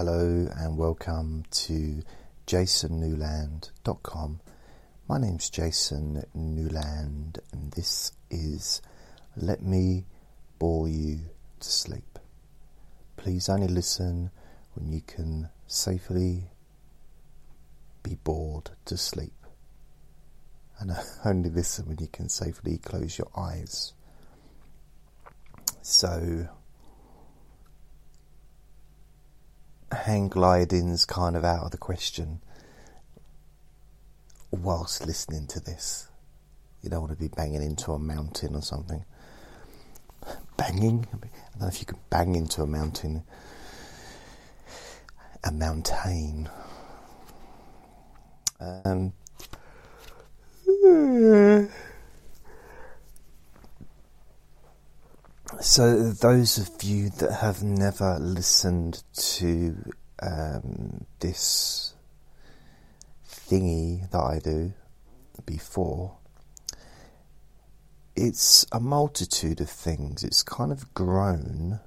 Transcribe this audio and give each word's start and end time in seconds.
Hello 0.00 0.46
and 0.54 0.78
welcome 0.78 1.42
to 1.50 2.04
jasonnewland.com. 2.46 4.40
My 5.08 5.18
name's 5.18 5.50
Jason 5.50 6.22
Newland 6.34 7.40
and 7.50 7.72
this 7.72 8.12
is 8.30 8.80
Let 9.36 9.60
Me 9.60 10.06
Bore 10.60 10.86
You 10.86 11.18
to 11.58 11.68
Sleep. 11.68 12.20
Please 13.16 13.48
only 13.48 13.66
listen 13.66 14.30
when 14.74 14.92
you 14.92 15.00
can 15.00 15.48
safely 15.66 16.44
be 18.04 18.14
bored 18.22 18.70
to 18.84 18.96
sleep. 18.96 19.34
And 20.78 20.92
only 21.24 21.50
listen 21.50 21.88
when 21.88 21.98
you 21.98 22.06
can 22.06 22.28
safely 22.28 22.78
close 22.78 23.18
your 23.18 23.32
eyes. 23.36 23.94
So, 25.82 26.50
hang 29.92 30.28
gliding's 30.28 31.04
kind 31.04 31.36
of 31.36 31.44
out 31.44 31.64
of 31.64 31.70
the 31.70 31.78
question 31.78 32.40
whilst 34.50 35.06
listening 35.06 35.46
to 35.48 35.60
this. 35.60 36.08
You 36.82 36.90
don't 36.90 37.00
want 37.00 37.12
to 37.12 37.18
be 37.18 37.28
banging 37.28 37.62
into 37.62 37.92
a 37.92 37.98
mountain 37.98 38.54
or 38.54 38.62
something. 38.62 39.04
Banging? 40.56 41.06
I 41.12 41.16
don't 41.52 41.60
know 41.60 41.68
if 41.68 41.80
you 41.80 41.86
can 41.86 41.98
bang 42.10 42.34
into 42.34 42.62
a 42.62 42.66
mountain. 42.66 43.24
A 45.44 45.52
mountain. 45.52 46.48
Um, 48.60 49.12
So, 55.56 56.10
those 56.12 56.58
of 56.58 56.82
you 56.84 57.08
that 57.08 57.32
have 57.32 57.62
never 57.62 58.18
listened 58.20 59.02
to 59.14 59.76
um, 60.22 61.06
this 61.20 61.94
thingy 63.26 64.08
that 64.10 64.20
I 64.20 64.40
do 64.40 64.74
before, 65.46 66.18
it's 68.14 68.66
a 68.70 68.78
multitude 68.78 69.62
of 69.62 69.70
things. 69.70 70.22
It's 70.22 70.42
kind 70.42 70.70
of 70.70 70.92
grown, 70.92 71.80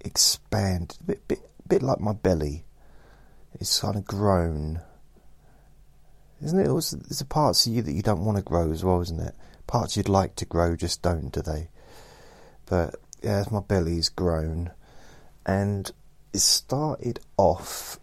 expanded, 0.00 0.96
a 1.02 1.04
bit, 1.04 1.28
bit, 1.28 1.40
bit 1.68 1.82
like 1.82 2.00
my 2.00 2.14
belly. 2.14 2.64
It's 3.60 3.80
kind 3.80 3.96
of 3.96 4.06
grown. 4.06 4.80
Isn't 6.42 6.58
it? 6.58 6.64
There's 6.64 7.20
a 7.20 7.26
parts 7.26 7.66
of 7.66 7.74
you 7.74 7.82
that 7.82 7.92
you 7.92 8.02
don't 8.02 8.24
want 8.24 8.38
to 8.38 8.42
grow 8.42 8.72
as 8.72 8.82
well, 8.82 9.02
isn't 9.02 9.20
it? 9.20 9.34
Parts 9.70 9.96
you'd 9.96 10.08
like 10.08 10.34
to 10.34 10.44
grow 10.44 10.74
just 10.74 11.00
don't, 11.00 11.30
do 11.30 11.42
they? 11.42 11.68
But 12.66 12.96
yeah, 13.22 13.44
my 13.52 13.60
belly's 13.60 14.08
grown, 14.08 14.72
and 15.46 15.88
it 16.32 16.40
started 16.40 17.20
off. 17.36 18.00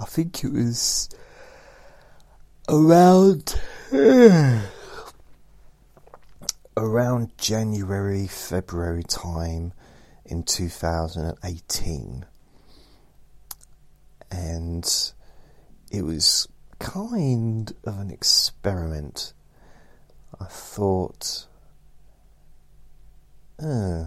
I 0.00 0.06
think 0.06 0.42
it 0.42 0.50
was 0.50 1.10
around 2.66 3.60
around 6.78 7.36
January, 7.36 8.26
February 8.26 9.04
time 9.04 9.74
in 10.24 10.44
2018, 10.44 12.24
and 14.30 15.12
it 15.90 16.02
was 16.02 16.48
kind 16.78 17.70
of 17.84 17.98
an 17.98 18.10
experiment 18.10 19.34
I 20.40 20.46
thought, 20.46 21.46
uh, 23.62 24.06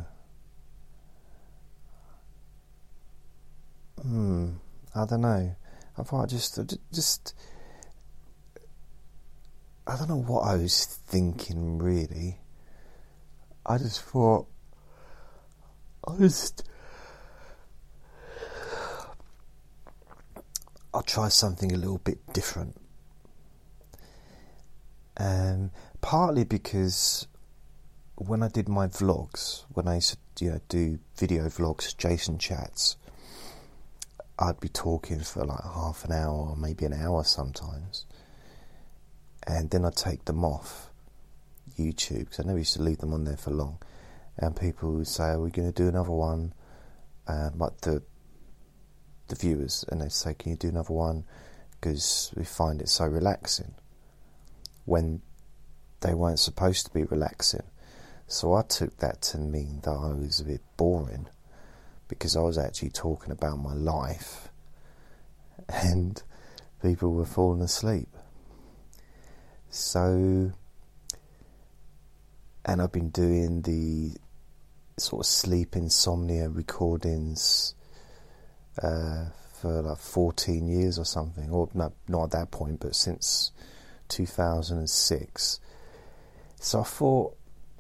hmm, 4.01 4.49
I 4.93 5.05
don't 5.05 5.21
know. 5.21 5.55
I 5.97 6.03
thought 6.03 6.23
I 6.23 6.25
just, 6.25 6.59
just, 6.93 7.33
I 9.87 9.95
don't 9.95 10.09
know 10.09 10.21
what 10.21 10.41
I 10.41 10.55
was 10.55 10.85
thinking 11.07 11.77
really. 11.77 12.39
I 13.65 13.77
just 13.77 14.01
thought, 14.01 14.47
I 16.07 16.17
just, 16.17 16.67
I'll 20.93 21.03
try 21.03 21.29
something 21.29 21.71
a 21.71 21.77
little 21.77 21.99
bit 21.99 22.33
different. 22.33 22.75
Um, 25.19 25.71
partly 26.07 26.45
because 26.45 27.27
when 28.15 28.41
I 28.41 28.47
did 28.47 28.69
my 28.69 28.87
vlogs, 28.87 29.65
when 29.73 29.89
I 29.89 29.95
used 29.95 30.17
to 30.35 30.45
you 30.45 30.51
know, 30.51 30.61
do 30.69 30.99
video 31.17 31.47
vlogs, 31.47 31.97
Jason 31.97 32.37
chats, 32.37 32.95
I'd 34.39 34.61
be 34.61 34.69
talking 34.69 35.19
for 35.19 35.43
like 35.43 35.61
half 35.61 36.05
an 36.05 36.13
hour 36.13 36.51
or 36.51 36.55
maybe 36.55 36.85
an 36.85 36.93
hour 36.93 37.25
sometimes, 37.25 38.05
and 39.45 39.69
then 39.69 39.83
I'd 39.83 39.97
take 39.97 40.23
them 40.23 40.45
off 40.45 40.91
YouTube 41.77 42.19
because 42.19 42.39
I 42.39 42.43
never 42.43 42.59
used 42.59 42.75
to 42.75 42.83
leave 42.83 42.99
them 42.99 43.13
on 43.13 43.25
there 43.25 43.35
for 43.35 43.51
long, 43.51 43.77
and 44.37 44.55
people 44.55 44.93
would 44.93 45.09
say, 45.09 45.31
"Are 45.31 45.41
we 45.41 45.51
going 45.51 45.69
to 45.69 45.83
do 45.83 45.89
another 45.89 46.11
one?" 46.11 46.53
Uh, 47.27 47.49
the 47.81 48.01
the 49.27 49.35
viewers, 49.35 49.83
and 49.89 49.99
they'd 49.99 50.13
say, 50.13 50.33
"Can 50.35 50.51
you 50.51 50.57
do 50.57 50.69
another 50.69 50.93
one?" 50.93 51.25
Because 51.71 52.31
we 52.33 52.45
find 52.45 52.81
it 52.81 52.87
so 52.87 53.05
relaxing 53.05 53.75
when 54.85 55.21
they 56.01 56.13
weren't 56.13 56.39
supposed 56.39 56.85
to 56.85 56.93
be 56.93 57.03
relaxing. 57.03 57.63
So 58.27 58.53
I 58.53 58.61
took 58.63 58.97
that 58.97 59.21
to 59.23 59.37
mean 59.37 59.79
that 59.83 59.91
I 59.91 60.13
was 60.13 60.39
a 60.39 60.45
bit 60.45 60.61
boring 60.75 61.27
because 62.07 62.35
I 62.35 62.41
was 62.41 62.57
actually 62.57 62.89
talking 62.89 63.31
about 63.31 63.57
my 63.57 63.73
life 63.73 64.49
and 65.69 66.21
people 66.81 67.13
were 67.13 67.25
falling 67.25 67.61
asleep. 67.61 68.09
So, 69.69 70.51
and 72.65 72.81
I've 72.81 72.91
been 72.91 73.09
doing 73.09 73.61
the 73.61 74.17
sort 74.97 75.21
of 75.21 75.27
sleep 75.27 75.75
insomnia 75.75 76.49
recordings 76.49 77.75
uh, 78.81 79.25
for 79.61 79.81
like 79.81 79.97
14 79.97 80.67
years 80.67 80.97
or 80.97 81.05
something, 81.05 81.49
or 81.49 81.69
no, 81.73 81.91
not 82.07 82.25
at 82.25 82.31
that 82.31 82.51
point, 82.51 82.79
but 82.79 82.95
since 82.95 83.51
2006. 84.09 85.59
So 86.59 86.81
I 86.81 86.83
thought, 86.83 87.37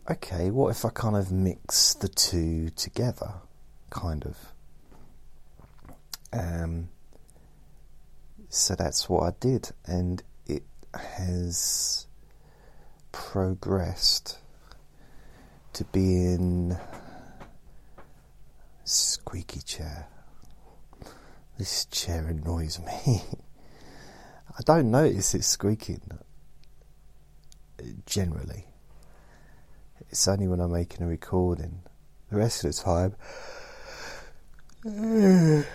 okay, 0.09 0.51
what 0.51 0.69
if 0.69 0.85
I 0.85 0.89
kind 0.89 1.15
of 1.15 1.31
mix 1.31 1.93
the 1.95 2.07
two 2.07 2.69
together, 2.69 3.33
kind 3.89 4.25
of? 4.25 4.37
Um, 6.31 6.89
so 8.49 8.75
that's 8.75 9.09
what 9.09 9.23
I 9.23 9.33
did, 9.39 9.71
and 9.85 10.21
it 10.45 10.63
has 10.93 12.07
progressed 13.11 14.39
to 15.73 15.83
being 15.85 16.77
squeaky 18.83 19.61
chair. 19.61 20.07
This 21.57 21.85
chair 21.85 22.27
annoys 22.27 22.79
me. 22.79 23.23
I 24.57 24.61
don't 24.63 24.91
notice 24.91 25.35
it 25.35 25.43
squeaking 25.43 26.19
generally. 28.05 28.65
It's 30.09 30.27
only 30.27 30.47
when 30.47 30.59
I'm 30.59 30.71
making 30.71 31.03
a 31.03 31.07
recording. 31.07 31.81
The 32.29 32.37
rest 32.37 32.63
of 32.63 32.75
the 32.75 32.81
time, 32.81 33.15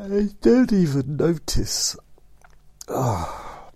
I 0.00 0.28
don't 0.40 0.72
even 0.72 1.16
notice. 1.16 1.96
Oh. 2.88 3.70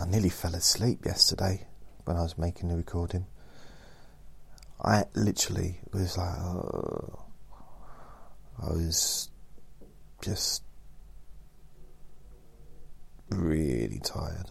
I 0.00 0.06
nearly 0.06 0.30
fell 0.30 0.54
asleep 0.54 1.04
yesterday 1.04 1.66
when 2.04 2.16
I 2.16 2.22
was 2.22 2.36
making 2.38 2.68
the 2.68 2.76
recording. 2.76 3.26
I 4.80 5.04
literally 5.14 5.80
was 5.92 6.18
like, 6.18 6.36
oh. 6.38 7.24
I 8.62 8.66
was 8.70 9.30
just 10.22 10.62
really 13.30 14.00
tired. 14.04 14.50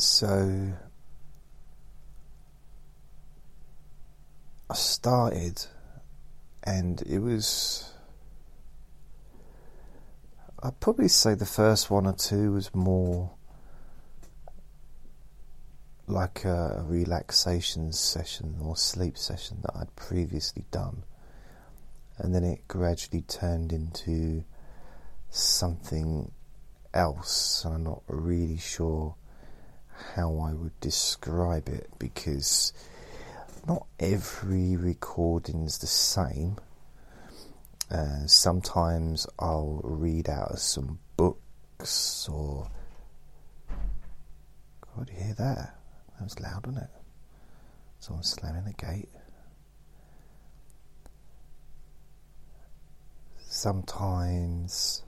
So 0.00 0.74
I 4.70 4.74
started, 4.74 5.66
and 6.62 7.02
it 7.02 7.18
was. 7.18 7.92
I'd 10.62 10.78
probably 10.78 11.08
say 11.08 11.34
the 11.34 11.46
first 11.46 11.90
one 11.90 12.06
or 12.06 12.12
two 12.12 12.52
was 12.52 12.72
more 12.74 13.32
like 16.06 16.44
a 16.44 16.84
relaxation 16.86 17.92
session 17.92 18.56
or 18.62 18.76
sleep 18.76 19.18
session 19.18 19.58
that 19.62 19.72
I'd 19.74 19.96
previously 19.96 20.64
done. 20.70 21.02
And 22.18 22.32
then 22.32 22.44
it 22.44 22.68
gradually 22.68 23.22
turned 23.22 23.72
into 23.72 24.44
something 25.28 26.30
else, 26.94 27.64
and 27.64 27.74
I'm 27.74 27.84
not 27.84 28.02
really 28.06 28.58
sure 28.58 29.16
how 30.14 30.38
I 30.38 30.52
would 30.52 30.78
describe 30.80 31.68
it 31.68 31.90
because 31.98 32.72
not 33.66 33.86
every 33.98 34.76
recording's 34.76 35.78
the 35.78 35.86
same. 35.86 36.56
Uh, 37.90 38.26
sometimes 38.26 39.26
I'll 39.38 39.80
read 39.82 40.28
out 40.28 40.52
of 40.52 40.58
some 40.58 40.98
books 41.16 42.28
or. 42.28 42.70
God, 44.96 45.10
you 45.10 45.24
hear 45.24 45.34
that? 45.34 45.74
That 46.18 46.24
was 46.24 46.40
loud, 46.40 46.66
wasn't 46.66 46.84
it? 46.84 46.90
Someone 48.00 48.24
slamming 48.24 48.64
the 48.64 48.72
gate. 48.72 49.08
Sometimes 53.38 55.02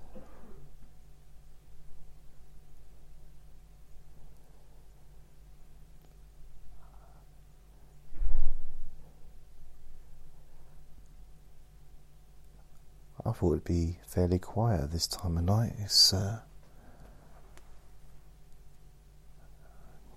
I 13.30 13.32
thought 13.32 13.52
it'd 13.52 13.64
be 13.64 13.96
fairly 14.08 14.40
quiet 14.40 14.90
this 14.90 15.06
time 15.06 15.38
of 15.38 15.44
night. 15.44 15.74
It's 15.78 16.12
uh, 16.12 16.40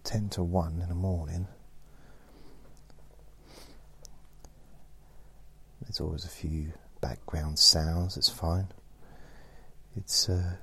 10 0.03 0.29
to 0.29 0.41
1 0.41 0.81
in 0.81 0.89
the 0.89 0.95
morning. 0.95 1.47
There's 5.81 6.01
always 6.01 6.25
a 6.25 6.29
few 6.29 6.73
background 7.01 7.59
sounds, 7.59 8.17
it's 8.17 8.29
fine. 8.29 8.69
It's 9.95 10.27
uh, 10.27 10.55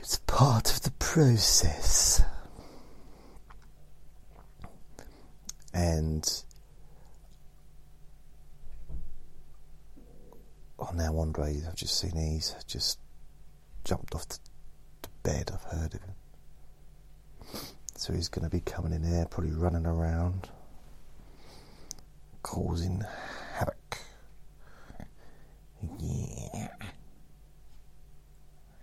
it's 0.00 0.18
part 0.26 0.72
of 0.72 0.80
the 0.82 0.92
process. 0.92 2.22
And 5.74 6.26
oh, 10.80 10.90
now 10.94 11.16
Andre, 11.18 11.62
I've 11.66 11.74
just 11.76 11.98
seen 11.98 12.16
he's 12.16 12.54
just 12.66 12.98
jumped 13.84 14.14
off 14.14 14.28
the, 14.28 14.38
bed. 15.22 15.50
I've 15.52 15.78
heard 15.78 15.94
of 15.94 16.00
him. 16.02 16.14
So 17.96 18.12
he's 18.14 18.28
going 18.28 18.44
to 18.44 18.50
be 18.50 18.60
coming 18.60 18.92
in 18.92 19.02
here, 19.02 19.26
probably 19.30 19.52
running 19.52 19.86
around, 19.86 20.48
causing 22.42 23.04
havoc. 23.54 23.98
Yeah. 25.98 26.68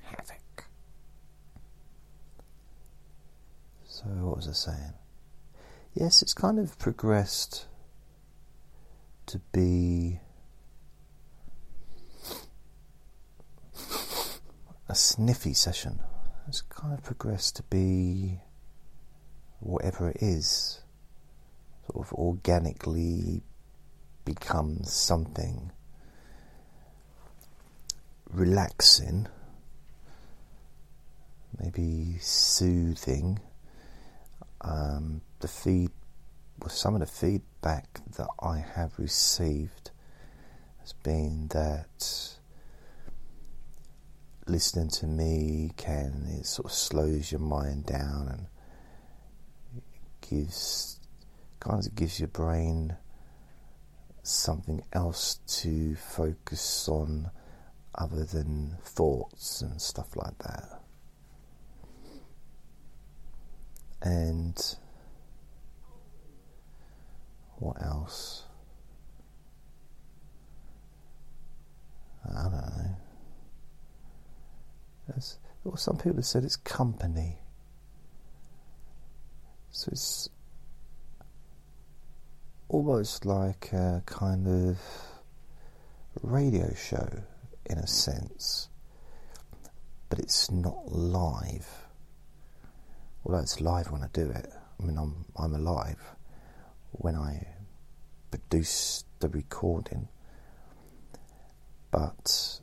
Havoc. 0.03 0.65
So, 3.87 4.05
what 4.05 4.37
was 4.37 4.47
I 4.47 4.51
saying? 4.51 4.93
Yes, 5.95 6.21
it's 6.21 6.35
kind 6.35 6.59
of 6.59 6.77
progressed 6.77 7.65
to 9.25 9.39
be 9.51 10.19
a 14.89 14.95
sniffy 14.95 15.53
session. 15.53 15.99
It's 16.47 16.61
kind 16.61 16.93
of 16.93 17.03
progressed 17.03 17.57
to 17.57 17.63
be 17.63 18.39
whatever 19.59 20.09
it 20.09 20.17
is, 20.21 20.81
sort 21.91 22.07
of 22.07 22.13
organically 22.13 23.41
becomes 24.23 24.91
something 24.93 25.71
relaxing, 28.29 29.27
maybe 31.59 32.17
soothing. 32.19 33.39
Um, 34.61 35.21
the 35.39 35.47
feed, 35.47 35.91
well, 36.59 36.69
some 36.69 36.93
of 36.93 37.01
the 37.01 37.07
feedback 37.07 38.01
that 38.17 38.27
I 38.41 38.59
have 38.75 38.97
received 38.97 39.91
has 40.79 40.93
been 40.93 41.47
that 41.49 42.36
listening 44.49 44.89
to 44.89 45.05
me 45.05 45.71
can 45.77 46.25
it 46.39 46.45
sort 46.45 46.65
of 46.65 46.71
slows 46.71 47.31
your 47.31 47.41
mind 47.41 47.85
down 47.85 48.27
and 48.29 49.81
gives 50.21 50.99
kind 51.59 51.85
of 51.85 51.95
gives 51.95 52.19
your 52.19 52.29
brain 52.29 52.95
something 54.23 54.83
else 54.93 55.39
to 55.47 55.95
focus 55.95 56.87
on 56.89 57.31
other 57.95 58.23
than 58.25 58.77
thoughts 58.83 59.61
and 59.61 59.81
stuff 59.81 60.15
like 60.15 60.37
that. 60.39 60.81
And 64.01 64.75
what 67.57 67.81
else? 67.81 68.43
I 72.29 72.43
don't 72.43 72.51
know. 72.51 72.97
There's, 75.07 75.37
or 75.63 75.77
some 75.77 75.97
people 75.97 76.15
have 76.15 76.25
said 76.25 76.43
it's 76.43 76.55
company. 76.55 77.39
So 79.71 79.89
it's 79.91 80.29
almost 82.69 83.25
like 83.25 83.71
a 83.73 84.01
kind 84.05 84.47
of 84.47 84.79
radio 86.21 86.73
show 86.73 87.07
in 87.65 87.77
a 87.77 87.87
sense, 87.87 88.69
but 90.09 90.19
it's 90.19 90.49
not 90.51 90.91
live. 90.91 91.67
Although 93.25 93.39
it's 93.39 93.61
live 93.61 93.91
when 93.91 94.03
I 94.03 94.07
do 94.13 94.29
it. 94.29 94.51
I 94.79 94.83
mean, 94.83 94.97
I'm 94.97 95.25
I'm 95.35 95.53
alive 95.53 95.99
when 96.91 97.15
I 97.15 97.47
produce 98.31 99.03
the 99.19 99.29
recording, 99.29 100.07
but 101.91 102.61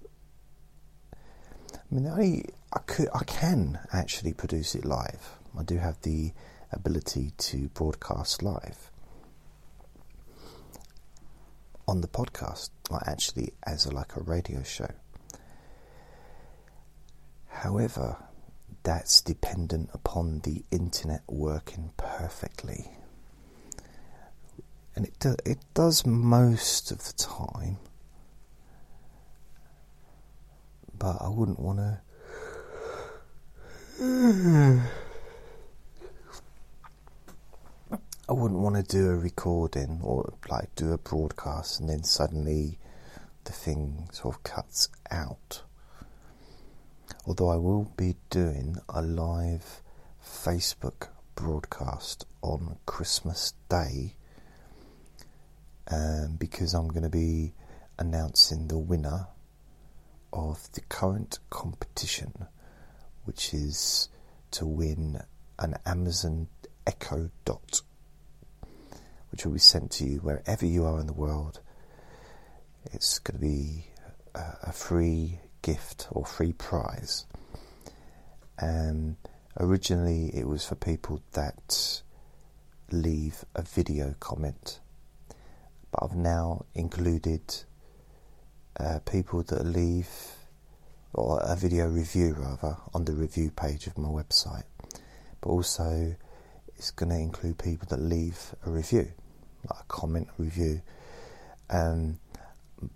I 1.91 1.95
mean, 1.95 2.07
I 2.07 2.43
I 2.73 2.81
could 2.81 3.09
I 3.15 3.25
can 3.25 3.79
actually 3.93 4.33
produce 4.33 4.75
it 4.75 4.85
live. 4.85 5.39
I 5.59 5.63
do 5.63 5.79
have 5.79 6.01
the 6.03 6.33
ability 6.73 7.33
to 7.37 7.69
broadcast 7.69 8.43
live 8.43 8.91
on 11.87 12.01
the 12.01 12.09
podcast, 12.09 12.71
like 12.91 13.07
actually 13.07 13.53
as 13.65 13.87
a, 13.87 13.91
like 13.91 14.17
a 14.17 14.21
radio 14.23 14.63
show. 14.63 14.91
However, 17.49 18.17
that's 18.83 19.21
dependent 19.21 19.91
upon 19.95 20.41
the 20.41 20.65
internet 20.71 21.23
working 21.29 21.93
perfectly, 21.97 22.91
and 24.97 25.07
it 25.07 25.19
do, 25.19 25.37
it 25.45 25.59
does 25.75 26.05
most 26.05 26.91
of 26.91 26.99
the 27.05 27.13
time. 27.13 27.79
But 31.05 31.21
I 31.21 31.29
wouldn't 31.29 31.61
want 31.61 31.81
to. 31.81 32.01
I 38.27 38.33
wouldn't 38.33 38.61
want 38.61 38.77
to 38.77 38.83
do 38.83 39.11
a 39.11 39.15
recording 39.15 40.01
or 40.03 40.33
like 40.49 40.75
do 40.77 40.93
a 40.93 40.97
broadcast 40.97 41.79
and 41.79 41.91
then 41.91 42.05
suddenly 42.05 42.79
the 43.45 43.53
thing 43.53 44.09
sort 44.13 44.37
of 44.37 44.43
cuts 44.45 44.89
out. 45.11 45.61
Although 47.27 47.51
I 47.51 47.57
will 47.57 47.93
be 47.99 48.17
doing 48.31 48.79
a 48.89 49.03
live 49.03 49.83
Facebook 50.27 51.09
broadcast 51.35 52.25
on 52.41 52.79
Christmas 52.87 53.53
Day 53.69 54.15
um, 55.89 56.37
because 56.39 56.73
I'm 56.73 56.89
going 56.89 57.03
to 57.03 57.11
be 57.11 57.53
announcing 57.99 58.69
the 58.69 58.79
winner 58.79 59.27
of 60.35 60.71
the 60.73 60.83
current 60.83 61.39
competition, 61.49 62.47
which 63.25 63.55
is 63.55 64.11
to 64.51 64.67
win 64.67 65.23
an 65.59 65.77
Amazon 65.87 66.49
Echo 66.87 67.31
Dot 67.47 67.81
which 69.35 69.45
will 69.45 69.55
be 69.55 69.59
sent 69.59 69.91
to 69.91 70.05
you 70.05 70.19
wherever 70.19 70.65
you 70.65 70.85
are 70.85 71.01
in 71.01 71.09
the 71.09 71.13
world. 71.13 71.59
It's 72.93 73.19
going 73.19 73.41
to 73.41 73.45
be 73.45 73.87
a, 74.33 74.69
a 74.69 74.73
free 74.73 75.41
gift 75.61 76.07
or 76.13 76.25
free 76.25 76.53
prize. 76.53 77.27
And 78.57 79.17
originally, 79.59 80.31
it 80.33 80.47
was 80.47 80.65
for 80.65 80.77
people 80.77 81.21
that 81.33 82.01
leave 82.93 83.45
a 83.57 83.63
video 83.63 84.15
comment, 84.21 84.79
but 85.91 86.05
I've 86.05 86.15
now 86.15 86.67
included 86.77 87.65
uh, 88.79 88.99
people 89.01 89.43
that 89.45 89.65
leave 89.65 90.09
or 91.13 91.41
a 91.41 91.55
video 91.57 91.87
review 91.87 92.35
rather 92.37 92.77
on 92.93 93.05
the 93.05 93.13
review 93.13 93.51
page 93.51 93.87
of 93.87 93.97
my 93.97 94.09
website, 94.09 94.65
but 95.41 95.49
also 95.51 96.17
it's 96.77 96.91
going 96.91 97.11
to 97.11 97.17
include 97.17 97.57
people 97.59 97.87
that 97.89 98.01
leave 98.01 98.55
a 98.67 98.71
review 98.71 99.13
like 99.71 99.81
a 99.81 99.85
comment, 99.85 100.29
review. 100.39 100.83
Um, 101.71 102.19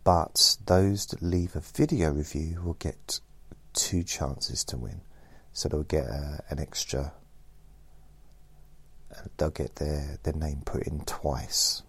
but 0.04 0.56
those 0.66 1.06
that 1.06 1.23
leave 1.23 1.56
a 1.56 1.61
video 1.61 2.11
review 2.11 2.61
will 2.62 2.75
get 2.75 3.20
two 3.73 4.02
chances 4.02 4.64
to 4.64 4.76
win. 4.76 5.00
So 5.52 5.68
they'll 5.68 5.82
get 5.82 6.06
uh, 6.06 6.38
an 6.50 6.58
extra 6.58 7.12
they'll 9.37 9.50
get 9.50 9.76
their, 9.76 10.18
their 10.23 10.35
name 10.35 10.62
put 10.64 10.82
in 10.87 11.00
twice. 11.00 11.82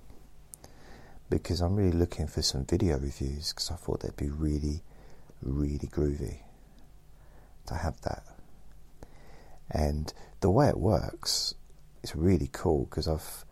Because 1.29 1.62
I'm 1.62 1.75
really 1.75 1.91
looking 1.91 2.27
for 2.27 2.41
some 2.41 2.65
video 2.65 2.98
reviews 2.98 3.53
because 3.53 3.69
I 3.71 3.75
thought 3.75 4.01
they'd 4.01 4.15
be 4.15 4.29
really, 4.29 4.81
really 5.41 5.88
groovy 5.88 6.39
to 7.67 7.75
have 7.75 8.01
that. 8.01 8.24
And 9.69 10.12
the 10.39 10.50
way 10.50 10.69
it 10.69 10.79
works 10.79 11.53
is 12.01 12.15
really 12.15 12.50
cool 12.51 12.86
because 12.86 13.07
I've, 13.07 13.45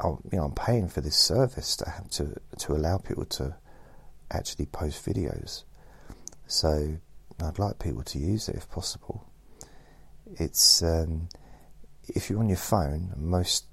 I'm, 0.00 0.18
you 0.30 0.38
know, 0.38 0.44
I'm 0.44 0.54
paying 0.54 0.88
for 0.88 1.02
this 1.02 1.16
service 1.16 1.76
to 1.76 1.90
have 1.90 2.08
to 2.10 2.34
to 2.60 2.72
allow 2.72 2.98
people 2.98 3.26
to 3.26 3.56
actually 4.30 4.66
post 4.66 5.04
videos. 5.04 5.64
So 6.46 6.96
I'd 7.42 7.58
like 7.58 7.78
people 7.78 8.02
to 8.04 8.18
use 8.18 8.48
it 8.48 8.56
if 8.56 8.70
possible. 8.70 9.28
It's 10.38 10.82
um, 10.82 11.28
if 12.08 12.30
you're 12.30 12.38
on 12.38 12.48
your 12.48 12.58
phone, 12.58 13.12
most 13.16 13.66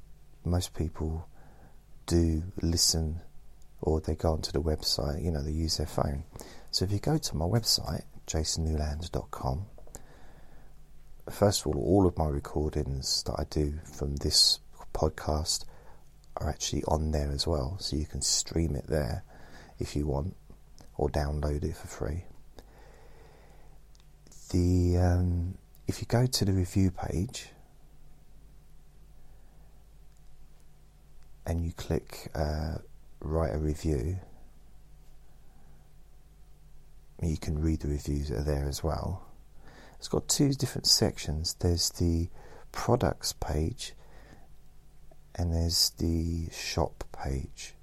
most 0.43 0.74
people 0.74 1.27
do 2.05 2.43
listen 2.62 3.22
or 3.81 4.01
they 4.01 4.15
go 4.15 4.33
onto 4.33 4.51
the 4.51 4.62
website, 4.62 5.24
you 5.24 5.31
know, 5.31 5.41
they 5.41 5.51
use 5.51 5.77
their 5.77 5.88
phone. 5.88 6.24
So 6.71 6.86
if 6.86 6.91
you 6.91 7.00
go 7.00 7.17
to 7.17 7.38
my 7.38 7.45
website, 7.45 8.03
jasonnewlands.com, 8.27 9.65
first 11.29 11.62
of 11.62 11.67
all, 11.67 11.81
all 11.81 12.07
of 12.07 12.17
my 12.17 12.27
recordings 12.27 13.24
that 13.24 13.36
I 13.38 13.45
do 13.50 13.79
from 13.91 14.17
this 14.17 14.59
podcast 14.93 15.65
are 16.38 16.50
actually 16.50 16.83
on 16.86 17.12
there 17.12 17.31
as 17.31 17.48
well, 17.48 17.77
so 17.79 17.95
you 17.95 18.05
can 18.05 18.21
stream 18.21 18.75
it 18.75 18.88
there 18.88 19.24
if 19.79 19.95
you 19.95 20.05
want 20.05 20.36
or 20.98 21.09
download 21.09 21.63
it 21.63 21.75
for 21.75 21.88
free. 21.88 22.25
The 24.51 24.98
um, 24.98 25.57
if 25.88 26.01
you 26.01 26.07
go 26.07 26.25
to 26.25 26.45
the 26.45 26.53
review 26.53 26.91
page 26.91 27.50
and 31.45 31.65
you 31.65 31.71
click 31.74 32.29
uh, 32.36 32.77
write 33.20 33.54
a 33.54 33.58
review, 33.58 34.20
you 37.22 37.38
can 37.38 37.60
read 37.60 37.82
the 37.82 37.88
reviews 37.88 38.30
that 38.30 38.40
are 38.40 38.44
there 38.44 38.68
as 38.68 38.84
well. 38.84 39.26
It's 39.98 40.08
got 40.08 40.30
two 40.30 40.54
different 40.54 40.88
sections. 40.88 41.56
There's 41.60 41.90
the 41.90 42.30
products 42.72 43.34
page 43.34 43.94
and 45.36 45.54
there's 45.54 45.92
the 45.98 46.48
shop 46.52 47.04
page 47.12 47.74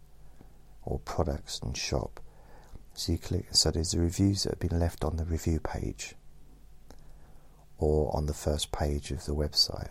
or 0.82 0.98
products 1.00 1.60
and 1.60 1.76
shop. 1.76 2.20
So 2.94 3.12
you 3.12 3.18
click 3.18 3.48
so 3.50 3.70
there's 3.70 3.92
the 3.92 4.00
reviews 4.00 4.44
that 4.44 4.52
have 4.52 4.70
been 4.70 4.80
left 4.80 5.04
on 5.04 5.16
the 5.16 5.24
review 5.24 5.60
page 5.60 6.14
or 7.78 8.14
on 8.16 8.24
the 8.24 8.32
first 8.32 8.72
page 8.72 9.10
of 9.10 9.26
the 9.26 9.34
website. 9.34 9.90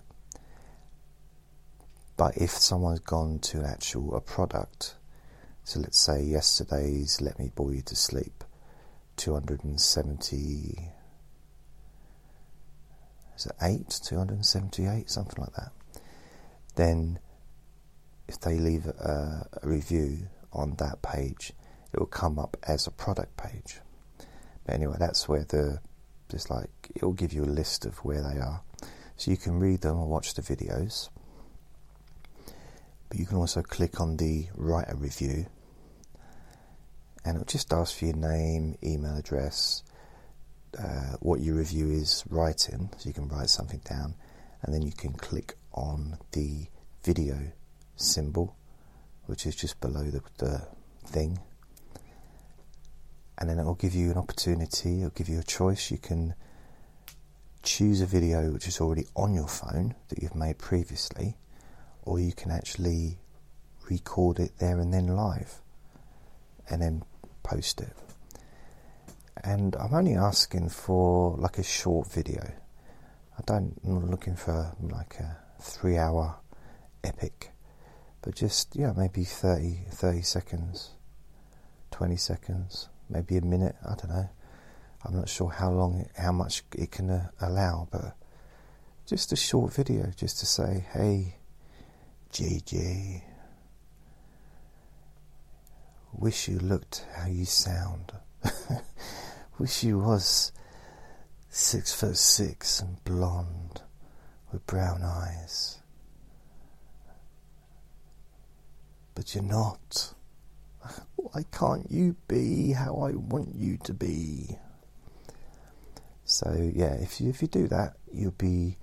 But 2.18 2.38
if 2.38 2.52
someone's 2.52 3.00
gone 3.00 3.40
to 3.40 3.60
an 3.60 3.66
actual 3.66 4.16
a 4.16 4.22
product, 4.22 4.96
so 5.66 5.80
let's 5.80 5.98
say 5.98 6.22
yesterday's 6.22 7.20
Let 7.22 7.40
Me 7.40 7.50
Bore 7.54 7.74
You 7.74 7.82
to 7.82 7.96
Sleep, 7.96 8.44
270, 9.18 10.92
is 13.36 13.46
it 13.48 13.52
8, 13.60 13.90
278, 14.06 15.10
something 15.10 15.44
like 15.44 15.54
that, 15.56 15.72
then 16.76 17.18
if 18.28 18.40
they 18.40 18.60
leave 18.60 18.86
a, 18.86 19.48
a 19.64 19.68
review 19.68 20.28
on 20.54 20.76
that 20.76 21.02
page, 21.02 21.52
it 21.92 22.00
will 22.00 22.06
come 22.06 22.38
up 22.38 22.58
as 22.68 22.86
a 22.86 22.92
product 22.92 23.36
page. 23.36 23.80
But 24.66 24.76
anyway, 24.76 24.98
that's 25.00 25.28
where 25.28 25.46
the 25.46 25.80
just 26.30 26.52
like 26.52 26.70
it 26.94 27.02
will 27.02 27.14
give 27.14 27.34
you 27.34 27.44
a 27.44 27.46
list 27.46 27.88
of 27.88 27.98
where 28.06 28.22
they 28.22 28.40
are, 28.40 28.62
so 29.18 29.32
you 29.32 29.38
can 29.38 29.60
read 29.60 29.82
them 29.82 29.98
or 29.98 30.08
watch 30.08 30.36
the 30.36 30.44
videos. 30.44 31.10
But 33.16 33.22
you 33.22 33.28
can 33.28 33.38
also 33.38 33.62
click 33.62 34.02
on 34.02 34.18
the 34.18 34.48
write 34.56 34.90
a 34.90 34.96
review, 34.98 35.46
and 37.24 37.36
it'll 37.36 37.46
just 37.46 37.72
ask 37.72 37.98
for 37.98 38.08
your 38.08 38.16
name, 38.18 38.78
email 38.84 39.16
address, 39.16 39.84
uh, 40.78 41.16
what 41.22 41.40
your 41.40 41.56
review 41.56 41.90
is 41.92 42.26
writing, 42.30 42.90
so 42.98 43.08
you 43.08 43.14
can 43.14 43.30
write 43.30 43.50
something 43.50 43.80
down, 43.86 44.16
and 44.62 44.74
then 44.74 44.82
you 44.82 44.92
can 44.92 45.14
click 45.14 45.56
on 45.72 46.18
the 46.34 46.66
video 47.04 47.54
symbol, 47.96 48.54
which 49.28 49.46
is 49.46 49.56
just 49.56 49.80
below 49.80 50.04
the, 50.04 50.22
the 50.40 50.68
thing, 51.06 51.40
and 53.38 53.50
then 53.50 53.60
it 53.60 53.64
will 53.64 53.76
give 53.76 53.96
you 53.96 54.12
an 54.12 54.18
opportunity, 54.18 54.98
it'll 54.98 55.10
give 55.12 55.30
you 55.30 55.40
a 55.40 55.44
choice. 55.44 55.90
You 55.90 56.00
can 56.00 56.36
choose 57.64 58.02
a 58.02 58.06
video 58.06 58.52
which 58.52 58.68
is 58.68 58.82
already 58.82 59.06
on 59.16 59.34
your 59.34 59.48
phone 59.48 59.96
that 60.10 60.22
you've 60.22 60.36
made 60.36 60.58
previously, 60.58 61.38
or 62.06 62.20
you 62.20 62.32
can 62.32 62.52
actually 62.52 63.18
record 63.90 64.40
it 64.40 64.52
there 64.60 64.80
and 64.80 64.94
then 64.94 65.08
live 65.08 65.62
and 66.70 66.82
then 66.82 67.04
post 67.44 67.82
it. 67.82 67.94
And 69.44 69.76
I'm 69.76 69.94
only 69.94 70.16
asking 70.16 70.70
for 70.70 71.36
like 71.38 71.58
a 71.58 71.64
short 71.64 72.12
video. 72.12 72.42
I 73.38 73.42
don't, 73.46 73.80
I'm 73.84 73.96
not 73.96 74.10
looking 74.10 74.36
for 74.36 74.76
like 74.82 75.16
a 75.20 75.38
three 75.62 75.98
hour 75.98 76.38
epic, 77.04 77.52
but 78.22 78.36
just, 78.36 78.76
yeah, 78.76 78.94
maybe 78.96 79.24
30, 79.24 79.86
30 79.92 80.22
seconds, 80.22 80.92
20 81.92 82.16
seconds 82.16 82.90
maybe 83.10 83.38
a 83.38 83.42
minute. 83.42 83.76
I 83.84 83.96
don't 83.96 84.10
know. 84.10 84.30
I'm 85.04 85.16
not 85.16 85.30
sure 85.30 85.50
how 85.50 85.72
long, 85.72 86.06
how 86.18 86.32
much 86.32 86.64
it 86.76 86.92
can 86.92 87.10
uh, 87.10 87.30
allow, 87.40 87.88
but 87.92 88.16
just 89.06 89.32
a 89.32 89.36
short 89.36 89.74
video, 89.74 90.12
just 90.16 90.40
to 90.40 90.46
say, 90.46 90.86
"Hey, 90.92 91.38
JJ, 92.36 93.22
wish 96.12 96.50
you 96.50 96.60
looked 96.60 97.06
how 97.16 97.28
you 97.28 97.46
sound. 97.46 98.12
wish 99.58 99.86
you 99.86 100.00
was 100.00 100.52
six 101.48 101.94
foot 101.94 102.18
six 102.18 102.82
and 102.82 103.02
blonde 103.06 103.84
with 104.52 104.68
brown 104.68 105.02
eyes, 105.02 105.80
but 109.14 109.34
you're 109.34 109.42
not." 109.42 110.14
Why 111.16 111.46
can't 111.54 111.90
you 111.90 112.18
be 112.28 112.74
how 112.74 112.98
I 112.98 113.12
want 113.12 113.56
you 113.56 113.78
to 113.86 113.94
be? 113.94 114.58
So 116.26 116.70
yeah, 116.76 116.96
if 116.96 117.22
you 117.22 117.30
if 117.30 117.42
you 117.42 117.48
do 117.48 117.70
that, 117.70 117.96
you'll 118.12 118.32
be 118.32 118.76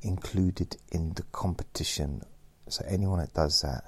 included 0.00 0.78
in 0.90 1.12
the 1.12 1.24
competition. 1.32 2.22
So 2.74 2.84
anyone 2.88 3.20
that 3.20 3.32
does 3.32 3.60
that 3.60 3.84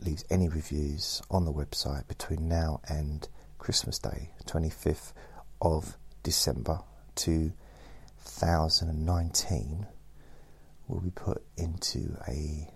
leaves 0.00 0.24
any 0.30 0.48
reviews 0.48 1.20
on 1.30 1.44
the 1.44 1.52
website 1.52 2.08
between 2.08 2.48
now 2.48 2.80
and 2.88 3.28
Christmas 3.58 3.98
Day, 3.98 4.30
25th 4.46 5.12
of 5.60 5.98
December 6.22 6.80
2019, 7.16 9.86
will 10.86 11.00
be 11.00 11.10
put 11.10 11.44
into 11.58 12.16
a 12.26 12.72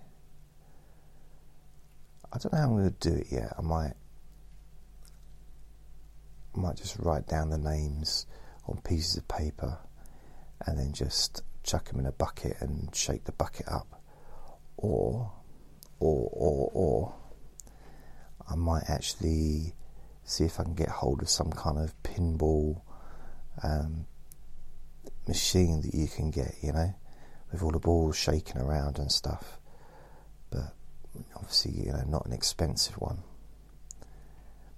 I 2.31 2.37
don't 2.37 2.53
know 2.53 2.59
how 2.59 2.65
I'm 2.65 2.77
going 2.77 2.93
to 2.93 3.09
do 3.09 3.15
it 3.15 3.31
yet. 3.31 3.55
I 3.57 3.63
might, 3.63 3.93
I 6.55 6.59
might 6.59 6.75
just 6.75 6.99
write 6.99 7.25
down 7.25 7.49
the 7.49 7.57
names 7.57 8.27
on 8.67 8.77
pieces 8.81 9.17
of 9.17 9.27
paper 9.27 9.79
and 10.67 10.77
then 10.77 10.93
just 10.93 11.41
chuck 11.63 11.85
them 11.85 12.01
in 12.01 12.05
a 12.05 12.11
bucket 12.11 12.57
and 12.59 12.95
shake 12.95 13.23
the 13.23 13.31
bucket 13.31 13.67
up. 13.67 14.02
Or, 14.83 15.31
or, 16.01 16.29
or, 16.33 16.71
or, 16.73 17.15
I 18.49 18.55
might 18.55 18.83
actually 18.89 19.73
see 20.25 20.43
if 20.43 20.59
I 20.59 20.63
can 20.63 20.73
get 20.73 20.89
hold 20.89 21.21
of 21.21 21.29
some 21.29 21.51
kind 21.51 21.77
of 21.77 21.93
pinball 22.03 22.81
um, 23.63 24.05
machine 25.25 25.81
that 25.83 25.93
you 25.93 26.07
can 26.07 26.31
get, 26.31 26.55
you 26.61 26.73
know, 26.73 26.93
with 27.49 27.63
all 27.63 27.71
the 27.71 27.79
balls 27.79 28.17
shaking 28.17 28.57
around 28.57 28.99
and 28.99 29.09
stuff. 29.09 29.57
But 30.49 30.73
obviously, 31.35 31.85
you 31.85 31.93
know, 31.93 32.03
not 32.05 32.25
an 32.25 32.33
expensive 32.33 32.95
one. 32.95 33.19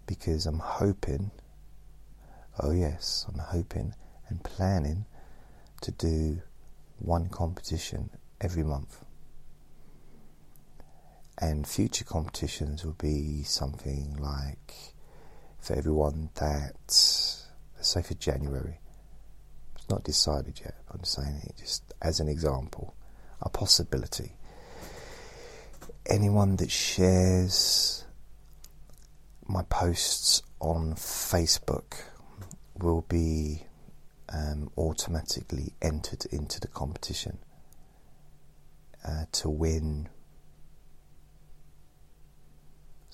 Because 0.06 0.46
I'm 0.46 0.60
hoping, 0.60 1.32
oh 2.60 2.72
yes, 2.72 3.26
I'm 3.28 3.40
hoping 3.40 3.96
and 4.30 4.44
planning 4.44 5.06
to 5.82 5.92
do 5.92 6.44
one 7.00 7.28
competition 7.30 8.12
every 8.40 8.64
month. 8.64 9.05
And 11.38 11.68
future 11.68 12.06
competitions 12.06 12.86
will 12.86 12.94
be 12.94 13.44
something 13.44 14.16
like 14.20 14.94
for 15.60 15.76
everyone 15.76 16.30
that, 16.36 16.76
let's 16.86 17.48
say 17.82 18.02
for 18.02 18.14
January, 18.14 18.80
it's 19.76 19.90
not 19.90 20.04
decided 20.04 20.60
yet, 20.62 20.76
I'm 20.94 21.04
saying 21.04 21.42
it 21.44 21.58
just 21.58 21.94
as 22.02 22.20
an 22.20 22.28
example, 22.30 22.96
a 23.42 23.50
possibility 23.50 24.34
anyone 26.08 26.56
that 26.58 26.70
shares 26.70 28.06
my 29.48 29.64
posts 29.64 30.42
on 30.60 30.94
Facebook 30.94 31.96
will 32.78 33.02
be 33.10 33.64
um, 34.32 34.70
automatically 34.78 35.74
entered 35.82 36.26
into 36.32 36.60
the 36.60 36.68
competition. 36.68 37.40
uh, 39.06 39.26
to 39.32 39.50
win 39.50 40.10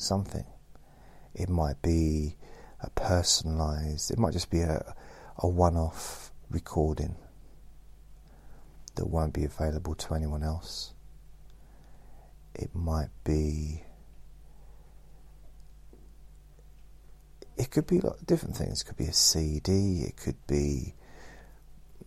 something. 0.01 0.45
It 1.33 1.49
might 1.49 1.81
be 1.81 2.35
a 2.81 2.89
personalized, 2.89 4.11
it 4.11 4.17
might 4.17 4.33
just 4.33 4.49
be 4.49 4.61
a, 4.61 4.95
a 5.37 5.47
one 5.47 5.77
off 5.77 6.31
recording 6.49 7.15
that 8.95 9.07
won't 9.07 9.33
be 9.33 9.45
available 9.45 9.95
to 9.95 10.13
anyone 10.13 10.43
else. 10.43 10.93
It 12.53 12.75
might 12.75 13.09
be. 13.23 13.83
It 17.57 17.69
could 17.69 17.87
be 17.87 17.99
like 17.99 18.25
different 18.25 18.57
things. 18.57 18.81
It 18.81 18.85
could 18.85 18.97
be 18.97 19.05
a 19.05 19.13
CD. 19.13 20.01
It 20.01 20.17
could 20.17 20.35
be. 20.47 20.95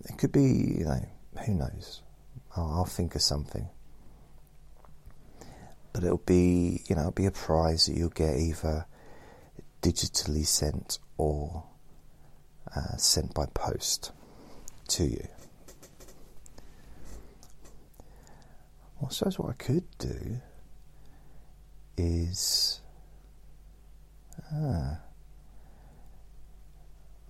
It 0.05 0.19
could 0.19 0.33
be, 0.33 0.43
you 0.43 0.85
know, 0.85 1.01
who 1.47 1.55
knows? 1.55 2.03
I'll, 2.57 2.71
I'll 2.73 2.85
think 2.85 3.15
of 3.15 3.23
something. 3.23 3.69
But 5.95 6.03
it'll 6.03 6.19
be, 6.19 6.83
you 6.89 6.97
know, 6.97 7.03
it'll 7.03 7.13
be 7.13 7.27
a 7.27 7.31
prize 7.31 7.87
that 7.87 7.97
you'll 7.97 8.11
get 8.11 8.37
either 8.37 8.85
digitally 9.81 10.45
sent 10.45 10.99
or 11.17 11.65
uh, 12.75 12.97
sent 12.97 13.33
by 13.33 13.47
post 13.55 14.11
to 14.89 15.05
you. 15.05 15.29
Well, 19.01 19.11
I 19.11 19.39
what 19.39 19.51
I 19.51 19.53
could 19.53 19.85
do 19.99 20.41
is 21.97 22.81
ah, 24.53 24.99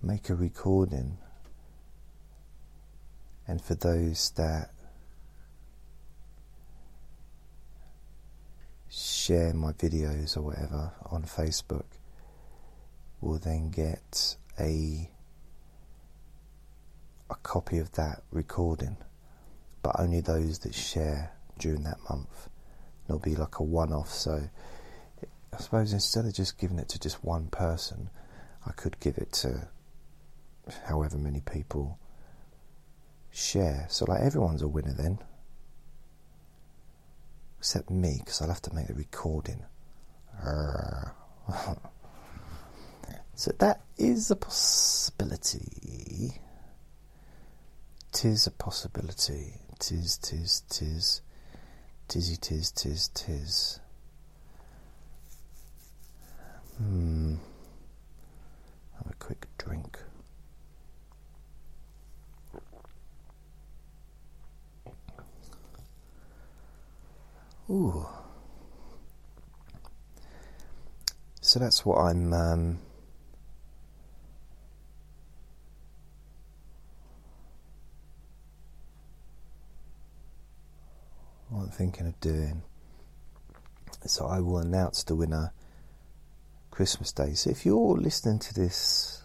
make 0.01 0.29
a 0.29 0.35
recording, 0.35 1.17
and 3.47 3.61
for 3.61 3.75
those 3.75 4.31
that 4.31 4.71
share 8.95 9.53
my 9.53 9.73
videos 9.73 10.37
or 10.37 10.41
whatever 10.41 10.93
on 11.07 11.23
Facebook 11.23 11.85
will 13.19 13.39
then 13.39 13.69
get 13.69 14.37
a 14.59 15.09
a 17.29 17.35
copy 17.41 17.79
of 17.79 17.91
that 17.93 18.21
recording, 18.31 18.97
but 19.81 19.95
only 19.99 20.21
those 20.21 20.59
that 20.59 20.75
share 20.75 21.31
during 21.57 21.83
that 21.83 21.97
month. 22.07 22.49
It'll 23.07 23.19
be 23.19 23.35
like 23.35 23.59
a 23.59 23.63
one 23.63 23.91
off. 23.91 24.11
So 24.11 24.47
I 25.51 25.57
suppose 25.57 25.91
instead 25.91 26.25
of 26.25 26.33
just 26.33 26.57
giving 26.59 26.77
it 26.77 26.87
to 26.89 26.99
just 26.99 27.23
one 27.23 27.47
person, 27.47 28.09
I 28.65 28.71
could 28.71 28.99
give 28.99 29.17
it 29.17 29.31
to 29.33 29.67
however 30.85 31.17
many 31.17 31.41
people 31.41 31.97
share. 33.31 33.87
So, 33.89 34.05
like, 34.05 34.21
everyone's 34.21 34.61
a 34.61 34.67
winner 34.67 34.93
then. 34.93 35.19
Except 37.65 37.89
me, 37.89 38.17
because 38.19 38.43
I'll 38.43 38.49
have 38.49 38.61
to 38.61 38.75
make 38.75 38.91
a 38.91 38.93
recording. 38.93 39.65
so, 43.33 43.51
that 43.57 43.81
is 43.97 44.29
a 44.29 44.35
possibility. 44.35 46.39
Tis 48.11 48.45
a 48.45 48.51
possibility. 48.51 49.55
Tis, 49.79 50.19
tis, 50.19 50.61
tis. 50.69 51.23
Tizzy 52.07 52.37
tis, 52.37 52.69
tis, 52.69 53.07
tis. 53.15 53.79
Hmm. 56.77 57.37
Have 58.97 59.09
a 59.09 59.15
quick 59.15 59.47
drink. 59.57 59.97
Ooh. 67.69 68.05
So 71.41 71.59
that's 71.59 71.85
what 71.85 71.97
I'm 71.97 72.33
um, 72.33 72.79
what 81.49 81.61
I'm 81.61 81.69
thinking 81.69 82.07
of 82.07 82.19
doing. 82.19 82.61
So 84.05 84.27
I 84.27 84.39
will 84.39 84.59
announce 84.59 85.03
the 85.03 85.15
winner 85.15 85.51
Christmas 86.69 87.11
Day. 87.11 87.33
So 87.33 87.49
if 87.49 87.65
you're 87.65 87.97
listening 87.97 88.37
to 88.39 88.53
this 88.53 89.23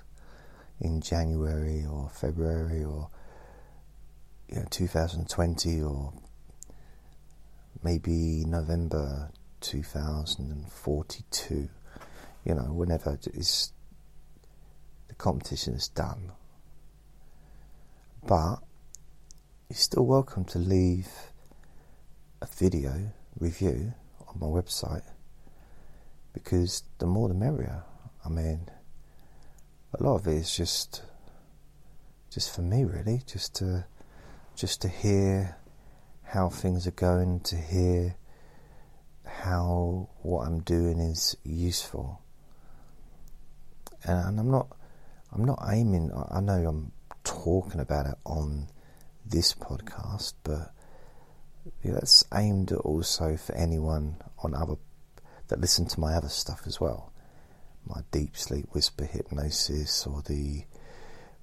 in 0.81 1.03
January 1.03 1.85
or 1.85 2.09
February 2.09 2.85
or 2.85 3.11
you 4.49 4.57
know 4.57 4.67
2020 4.71 5.83
or 5.83 6.13
maybe 7.83 8.45
November 8.47 9.31
2042, 9.61 11.69
you 12.45 12.55
know, 12.55 12.73
whenever 12.73 13.19
is 13.35 13.73
the 15.09 15.15
competition 15.15 15.75
is 15.75 15.89
done. 15.89 16.33
But 18.27 18.57
you're 19.69 19.77
still 19.77 20.07
welcome 20.07 20.45
to 20.47 20.59
leave 20.59 21.09
a 22.43 22.47
video 22.47 23.13
review 23.39 23.93
on 24.27 24.39
my 24.39 24.47
website 24.47 25.05
because 26.33 26.85
the 26.99 27.07
more 27.07 27.29
the 27.29 27.35
merrier. 27.35 27.83
I 28.25 28.29
mean, 28.29 28.69
a 29.99 30.03
lot 30.03 30.17
of 30.17 30.27
it 30.27 30.35
is 30.35 30.57
just 30.57 31.03
just 32.31 32.55
for 32.55 32.63
me, 32.63 32.85
really, 32.85 33.23
just 33.27 33.57
to 33.57 33.85
just 34.55 34.83
to 34.83 34.89
hear 34.89 35.57
how 36.31 36.49
things 36.49 36.87
are 36.87 36.93
going, 36.93 37.41
to 37.41 37.57
hear 37.57 38.15
how 39.25 40.09
what 40.23 40.47
I'm 40.47 40.61
doing 40.61 41.01
is 41.01 41.37
useful. 41.43 42.23
And 44.05 44.39
I'm 44.39 44.51
not 44.51 44.69
I'm 45.33 45.45
not 45.45 45.61
aiming 45.69 46.11
I 46.31 46.41
know 46.41 46.67
I'm 46.69 46.93
talking 47.25 47.81
about 47.81 48.07
it 48.07 48.15
on 48.25 48.69
this 49.27 49.55
podcast, 49.55 50.35
but 50.45 50.73
yeah, 51.83 51.93
that's 51.95 52.25
aimed 52.33 52.73
also 52.73 53.37
for 53.37 53.55
anyone 53.57 54.17
on 54.39 54.55
other 54.55 54.77
that 55.49 55.61
listen 55.61 55.87
to 55.87 56.01
my 56.01 56.15
other 56.15 56.29
stuff 56.29 56.63
as 56.67 56.81
well. 56.81 57.13
My 57.85 58.03
deep 58.13 58.37
sleep 58.37 58.67
whisper 58.71 59.05
hypnosis 59.05 60.07
or 60.07 60.23
the 60.23 60.65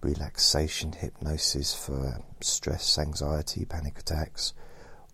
relaxation 0.01 0.93
hypnosis 0.93 1.73
for 1.73 2.21
stress, 2.39 2.97
anxiety, 2.97 3.65
panic 3.65 3.99
attacks, 3.99 4.53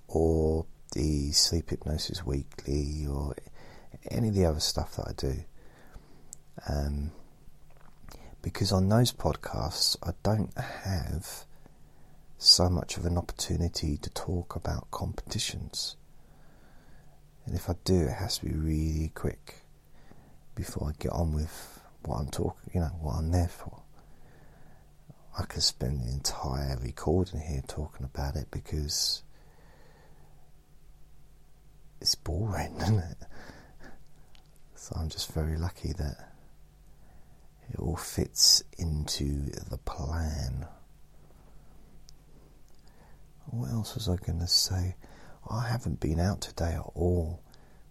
or 0.08 0.66
the 0.94 1.32
sleep 1.32 1.70
hypnosis 1.70 2.26
weekly, 2.26 3.06
or 3.10 3.36
any 4.12 4.30
of 4.30 4.36
the 4.36 4.46
other 4.46 4.60
stuff 4.60 4.96
that 4.96 5.08
I 5.08 5.14
do. 5.14 5.44
Um, 6.68 7.12
because 8.42 8.72
on 8.72 8.90
those 8.90 9.12
podcasts, 9.12 9.98
I 10.04 10.12
don't 10.22 10.56
have 10.58 11.46
so 12.38 12.70
much 12.70 12.98
of 12.98 13.06
an 13.06 13.18
opportunity 13.18 13.98
to 13.98 14.10
talk 14.10 14.56
about 14.56 14.92
competitions. 14.92 15.96
And 17.46 17.56
if 17.56 17.70
I 17.70 17.76
do, 17.86 18.02
it 18.02 18.14
has 18.14 18.40
to 18.40 18.46
be 18.46 18.54
really 18.54 19.12
quick 19.16 19.64
before 20.56 20.90
I 20.90 20.92
get 21.02 21.12
on 21.14 21.34
with 21.34 21.82
what 22.04 22.18
I'm 22.18 22.30
talking, 22.30 22.72
you 22.74 22.82
know, 22.82 22.92
what 23.02 23.16
I'm 23.16 23.32
there 23.32 23.48
for. 23.48 23.82
I 25.38 25.44
could 25.46 25.64
spend 25.64 26.02
the 26.02 26.12
entire 26.12 26.78
recording 26.82 27.40
here 27.40 27.64
talking 27.68 28.06
about 28.06 28.36
it 28.36 28.52
because 28.52 29.24
it's 32.04 32.16
boring, 32.16 32.76
isn't 32.82 33.00
it? 33.00 33.18
So 34.76 34.94
I'm 35.00 35.08
just 35.08 35.32
very 35.32 35.58
lucky 35.58 35.94
that 35.94 36.34
it 37.72 37.80
all 37.80 37.96
fits 37.96 38.62
into 38.78 39.50
the 39.70 39.78
plan. 39.78 40.68
What 43.46 43.72
else 43.72 43.96
was 43.96 44.10
I 44.10 44.18
going 44.18 44.40
to 44.40 44.48
say? 44.48 44.96
I 45.50 45.66
haven't 45.70 46.02
been 46.02 46.20
out 46.20 46.42
today 46.42 46.74
at 46.74 46.92
all. 46.94 47.42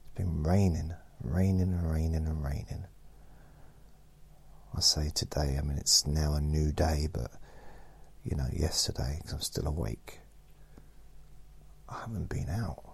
It's 0.02 0.14
been 0.14 0.42
raining, 0.42 0.92
raining 1.22 1.72
and 1.72 1.90
raining 1.90 2.26
and 2.26 2.44
raining. 2.44 2.84
I 4.76 4.80
say 4.80 5.10
today, 5.14 5.56
I 5.58 5.62
mean, 5.62 5.78
it's 5.78 6.06
now 6.06 6.34
a 6.34 6.40
new 6.40 6.70
day, 6.70 7.08
but 7.10 7.30
you 8.24 8.36
know, 8.36 8.46
yesterday, 8.52 9.16
because 9.16 9.32
I'm 9.32 9.40
still 9.40 9.66
awake, 9.66 10.20
I 11.88 12.00
haven't 12.00 12.28
been 12.28 12.50
out. 12.50 12.91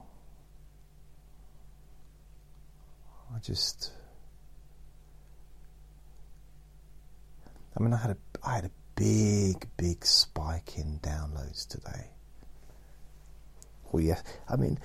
I 3.35 3.39
just. 3.41 3.93
I 7.77 7.83
mean, 7.83 7.93
I 7.93 7.99
had 7.99 8.11
a, 8.11 8.17
I 8.43 8.55
had 8.57 8.65
a 8.65 8.71
big, 8.97 9.69
big 9.77 10.05
spike 10.05 10.77
in 10.77 10.99
downloads 11.01 11.67
today. 11.67 12.11
Well, 13.93 14.03
yeah, 14.03 14.21
I 14.49 14.57
mean, 14.57 14.79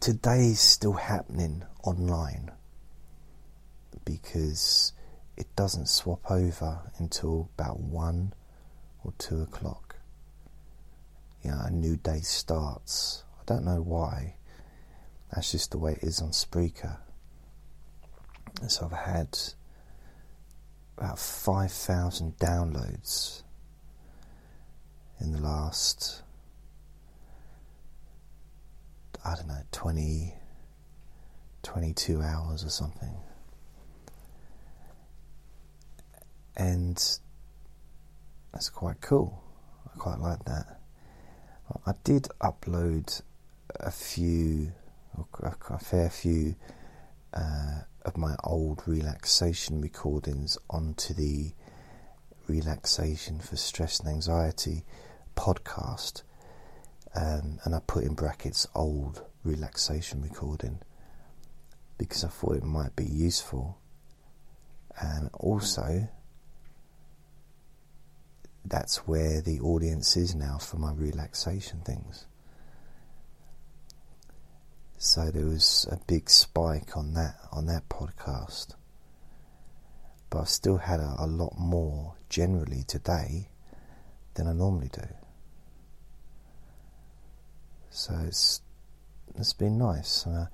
today's 0.00 0.60
still 0.60 0.94
happening 0.94 1.62
online 1.84 2.50
because 4.04 4.92
it 5.36 5.46
doesn't 5.54 5.88
swap 5.88 6.30
over 6.30 6.80
until 6.98 7.50
about 7.56 7.80
one 7.80 8.32
or 9.04 9.12
two 9.18 9.42
o'clock. 9.42 9.96
Know, 11.44 11.60
a 11.64 11.70
new 11.70 11.96
day 11.96 12.20
starts. 12.22 13.22
I 13.40 13.42
don't 13.46 13.64
know 13.64 13.80
why. 13.80 14.34
That's 15.32 15.52
just 15.52 15.70
the 15.70 15.78
way 15.78 15.92
it 15.92 16.02
is 16.02 16.20
on 16.20 16.30
Spreaker. 16.30 16.98
So 18.68 18.86
I've 18.86 18.98
had 18.98 19.38
about 20.96 21.18
5,000 21.18 22.38
downloads 22.38 23.42
in 25.20 25.32
the 25.32 25.40
last, 25.40 26.22
I 29.24 29.34
don't 29.34 29.48
know, 29.48 29.62
20, 29.72 30.34
22 31.62 32.22
hours 32.22 32.64
or 32.64 32.70
something. 32.70 33.14
And 36.56 36.96
that's 38.52 38.70
quite 38.70 39.00
cool. 39.02 39.42
I 39.86 39.98
quite 39.98 40.18
like 40.18 40.44
that. 40.46 40.80
I 41.84 41.92
did 42.04 42.28
upload 42.40 43.20
a 43.80 43.90
few, 43.90 44.72
a 45.42 45.78
fair 45.78 46.08
few 46.08 46.54
uh, 47.34 47.80
of 48.06 48.16
my 48.16 48.36
old 48.44 48.82
relaxation 48.86 49.80
recordings 49.80 50.56
onto 50.70 51.12
the 51.12 51.52
Relaxation 52.46 53.40
for 53.40 53.56
Stress 53.56 53.98
and 53.98 54.08
Anxiety 54.08 54.84
podcast. 55.36 56.22
Um, 57.16 57.58
and 57.64 57.74
I 57.74 57.80
put 57.84 58.04
in 58.04 58.14
brackets 58.14 58.68
old 58.74 59.24
relaxation 59.42 60.22
recording 60.22 60.78
because 61.98 62.22
I 62.22 62.28
thought 62.28 62.56
it 62.56 62.64
might 62.64 62.94
be 62.94 63.04
useful. 63.04 63.78
And 65.00 65.28
also, 65.34 66.08
that's 68.64 68.98
where 69.08 69.40
the 69.40 69.60
audience 69.60 70.16
is 70.16 70.34
now 70.34 70.58
for 70.58 70.76
my 70.76 70.92
relaxation 70.92 71.80
things. 71.80 72.26
So 74.98 75.30
there 75.30 75.46
was 75.46 75.86
a 75.90 75.98
big 76.06 76.30
spike 76.30 76.96
on 76.96 77.14
that 77.14 77.36
on 77.52 77.66
that 77.66 77.88
podcast. 77.88 78.74
But 80.30 80.40
I've 80.40 80.48
still 80.48 80.78
had 80.78 81.00
a, 81.00 81.14
a 81.18 81.26
lot 81.26 81.58
more 81.58 82.14
generally 82.28 82.82
today 82.86 83.48
than 84.34 84.48
I 84.48 84.52
normally 84.52 84.90
do. 84.92 85.06
So 87.90 88.14
it's 88.26 88.60
it's 89.36 89.52
been 89.52 89.78
nice. 89.78 90.26
Uh, 90.26 90.46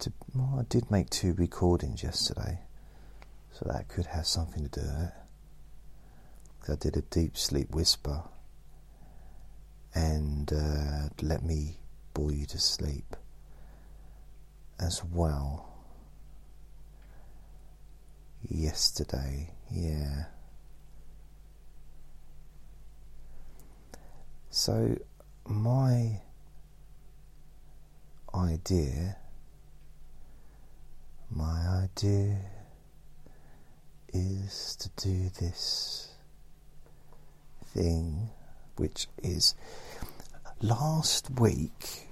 to, 0.00 0.12
well, 0.34 0.56
I 0.58 0.64
did 0.68 0.90
make 0.90 1.10
two 1.10 1.34
recordings 1.34 2.02
yesterday, 2.02 2.60
so 3.52 3.66
that 3.70 3.88
could 3.88 4.06
have 4.06 4.26
something 4.26 4.62
to 4.66 4.80
do 4.80 4.86
with 4.86 5.02
it. 5.02 5.12
I 6.70 6.76
did 6.76 6.96
a 6.96 7.02
deep 7.02 7.36
sleep 7.36 7.74
whisper 7.74 8.22
and 9.94 10.52
uh, 10.52 11.08
let 11.20 11.42
me 11.42 11.78
bore 12.14 12.30
you 12.30 12.46
to 12.46 12.58
sleep 12.58 13.16
as 14.80 15.04
well. 15.04 15.66
Yesterday, 18.48 19.50
yeah. 19.70 20.24
So, 24.48 24.96
my 25.46 26.20
idea, 28.34 29.16
my 31.30 31.84
idea 31.84 32.38
is 34.12 34.76
to 34.76 34.88
do 35.08 35.30
this 35.40 36.08
thing, 37.66 38.30
which 38.76 39.06
is 39.22 39.54
last 40.62 41.30
week, 41.38 42.08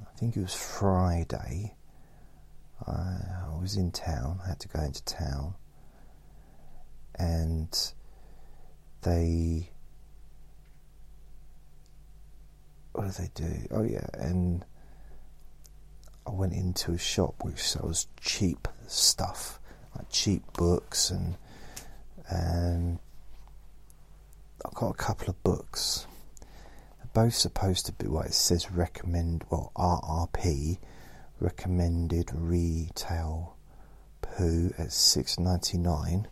I 0.00 0.18
think 0.18 0.36
it 0.36 0.40
was 0.40 0.54
Friday, 0.54 1.74
I, 2.86 3.52
I 3.52 3.60
was 3.60 3.76
in 3.76 3.90
town, 3.90 4.40
I 4.44 4.48
had 4.48 4.60
to 4.60 4.68
go 4.68 4.80
into 4.80 5.04
town, 5.04 5.54
and 7.14 7.92
they. 9.02 9.70
What 12.92 13.04
did 13.06 13.14
they 13.14 13.30
do? 13.34 13.66
Oh, 13.70 13.82
yeah, 13.84 14.06
and 14.14 14.64
I 16.26 16.30
went 16.30 16.52
into 16.52 16.92
a 16.92 16.98
shop 16.98 17.36
which 17.42 17.62
sells 17.62 18.06
cheap 18.20 18.68
stuff, 18.86 19.58
like 19.96 20.08
cheap 20.10 20.42
books 20.52 21.10
and 21.10 21.36
and 22.28 22.98
I've 24.64 24.74
got 24.74 24.90
a 24.90 24.94
couple 24.94 25.28
of 25.30 25.42
books. 25.42 26.06
They're 26.98 27.24
both 27.24 27.34
supposed 27.34 27.86
to 27.86 27.92
be 27.92 28.06
what 28.06 28.26
it 28.26 28.34
says 28.34 28.70
recommend, 28.70 29.44
well, 29.50 29.72
RRP, 29.76 30.78
recommended 31.42 32.30
retail 32.32 33.56
poo 34.20 34.72
at 34.78 34.92
six 34.92 35.38
ninety 35.38 35.76
nine, 35.76 36.28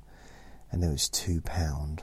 and 0.71 0.85
it 0.85 0.89
was 0.89 1.09
two 1.09 1.41
pound, 1.41 2.03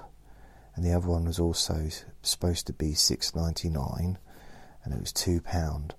and 0.75 0.83
the 0.83 0.93
other 0.93 1.07
one 1.07 1.25
was 1.25 1.39
also 1.39 1.87
supposed 2.21 2.67
to 2.67 2.73
be 2.73 2.93
six 2.93 3.33
ninety 3.33 3.69
nine, 3.69 4.17
and 4.83 4.93
it 4.93 4.99
was 4.99 5.13
two 5.13 5.39
pound. 5.41 5.95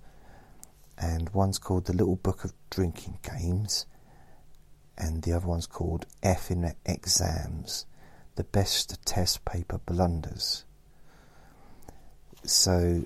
And 0.97 1.29
one's 1.29 1.57
called 1.57 1.85
the 1.85 1.93
Little 1.93 2.17
Book 2.17 2.43
of 2.43 2.53
Drinking 2.69 3.19
Games, 3.23 3.85
and 4.97 5.23
the 5.23 5.33
other 5.33 5.47
one's 5.47 5.67
called 5.67 6.05
F 6.21 6.51
in 6.51 6.73
Exams 6.85 7.85
the 8.35 8.43
best 8.45 9.05
test 9.05 9.43
paper 9.43 9.79
blunders. 9.85 10.63
So 12.43 13.03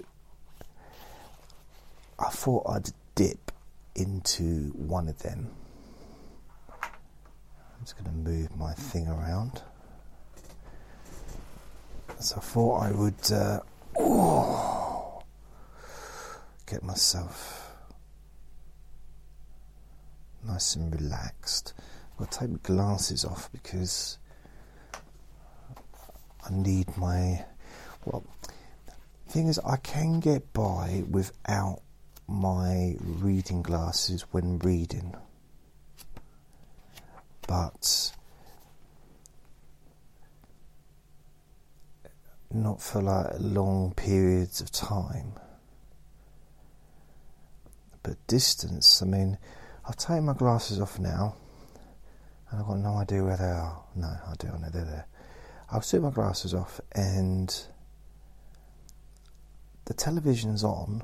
I 2.19 2.29
thought 2.29 2.69
I'd 2.69 2.91
dip 3.15 3.51
into 3.95 4.71
one 4.75 5.07
of 5.07 5.17
them. 5.19 5.49
I'm 6.81 7.81
just 7.81 7.97
going 7.97 8.09
to 8.09 8.29
move 8.29 8.55
my 8.55 8.73
thing 8.73 9.07
around. 9.07 9.61
So 12.19 12.37
I 12.37 12.39
thought 12.39 12.79
I 12.83 12.91
would 12.91 13.31
uh, 13.31 13.59
get 16.65 16.83
myself 16.83 17.75
nice 20.47 20.75
and 20.75 20.93
relaxed. 20.93 21.73
I'll 22.19 22.25
take 22.27 22.49
my 22.49 22.59
glasses 22.63 23.25
off 23.25 23.51
because 23.51 24.17
I 26.45 26.51
need 26.51 26.95
my. 26.97 27.43
Well, 28.05 28.23
the 29.25 29.31
thing 29.31 29.47
is, 29.47 29.59
I 29.59 29.77
can 29.77 30.19
get 30.19 30.53
by 30.53 31.03
without 31.09 31.81
my 32.27 32.95
reading 32.99 33.61
glasses 33.61 34.23
when 34.31 34.59
reading, 34.59 35.15
but 37.47 38.13
not 42.51 42.81
for 42.81 43.01
like 43.01 43.33
long 43.39 43.93
periods 43.93 44.61
of 44.61 44.71
time. 44.71 45.33
But 48.03 48.25
distance, 48.27 49.01
I 49.01 49.05
mean, 49.05 49.37
I've 49.87 49.95
taken 49.95 50.25
my 50.25 50.33
glasses 50.33 50.79
off 50.79 50.99
now, 50.99 51.35
and 52.49 52.59
I've 52.59 52.67
got 52.67 52.77
no 52.79 52.95
idea 52.97 53.23
where 53.23 53.37
they 53.37 53.43
are. 53.45 53.83
No, 53.95 54.07
I 54.07 54.33
do, 54.37 54.47
I 54.49 54.57
know 54.57 54.69
they're 54.71 54.85
there. 54.85 55.07
I've 55.71 55.87
take 55.87 56.01
my 56.01 56.11
glasses 56.11 56.53
off 56.53 56.79
and 56.91 57.65
the 59.85 59.93
television's 59.95 60.63
on 60.63 61.01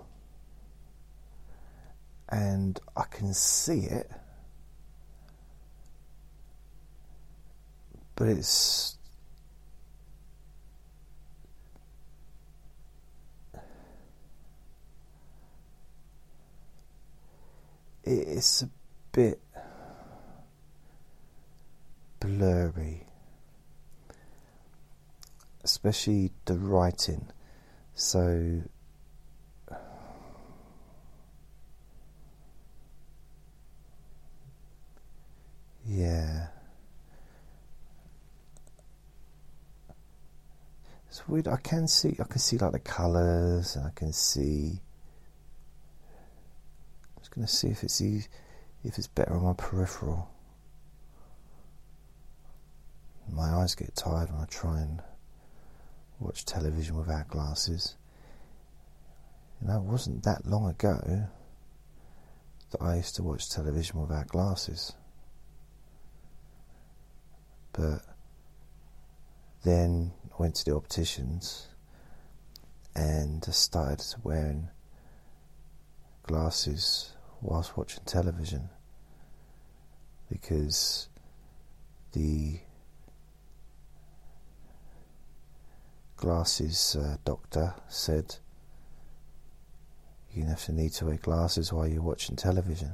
and 2.29 2.79
I 2.95 3.03
can 3.09 3.33
see 3.33 3.81
it, 3.81 4.09
but 8.15 8.27
it's 8.27 8.97
it's 18.03 18.63
a 18.63 18.69
bit 19.11 19.39
blurry 22.19 23.05
especially 25.69 26.31
the 26.45 26.55
writing. 26.55 27.27
So, 27.93 28.63
yeah. 35.89 36.47
It's 41.07 41.27
weird. 41.27 41.47
I 41.47 41.57
can 41.57 41.87
see. 41.87 42.15
I 42.19 42.23
can 42.25 42.37
see 42.37 42.57
like 42.59 42.73
the 42.73 42.79
colours, 42.79 43.75
and 43.75 43.87
I 43.87 43.89
can 43.95 44.13
see. 44.13 44.79
I'm 47.15 47.21
just 47.21 47.31
going 47.31 47.47
to 47.47 47.51
see 47.51 47.69
if 47.69 47.83
it's 47.83 47.99
easy, 48.01 48.27
if 48.83 48.97
it's 48.99 49.07
better 49.07 49.33
on 49.35 49.43
my 49.43 49.53
peripheral. 49.53 50.29
My 53.31 53.49
eyes 53.55 53.73
get 53.73 53.95
tired 53.95 54.31
when 54.31 54.41
I 54.41 54.45
try 54.45 54.79
and 54.81 55.01
watch 56.19 56.45
television 56.45 56.97
without 56.97 57.27
glasses. 57.27 57.95
You 59.61 59.67
know, 59.67 59.77
it 59.77 59.83
wasn't 59.83 60.23
that 60.23 60.45
long 60.45 60.69
ago 60.69 61.27
that 62.71 62.81
I 62.81 62.97
used 62.97 63.15
to 63.15 63.23
watch 63.23 63.49
television 63.49 63.99
without 63.99 64.27
glasses. 64.27 64.93
But 67.79 68.01
then 69.63 70.11
went 70.37 70.55
to 70.55 70.65
the 70.65 70.75
opticians 70.75 71.69
and 72.93 73.41
started 73.55 74.03
wearing 74.21 74.67
glasses 76.23 77.13
whilst 77.41 77.77
watching 77.77 78.03
television 78.05 78.69
because 80.29 81.07
the 82.11 82.59
glasses 86.17 86.97
uh, 86.99 87.15
doctor 87.23 87.75
said 87.87 88.35
to 90.33 90.49
have 90.49 90.65
to 90.65 90.73
need 90.73 90.91
to 90.91 91.05
wear 91.05 91.15
glasses 91.15 91.71
while 91.71 91.87
you're 91.87 92.01
watching 92.01 92.35
television. 92.35 92.91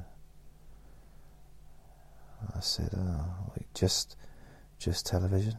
I 2.54 2.60
said, 2.60 2.90
oh, 2.96 3.52
just, 3.74 4.16
just 4.78 5.06
television? 5.06 5.56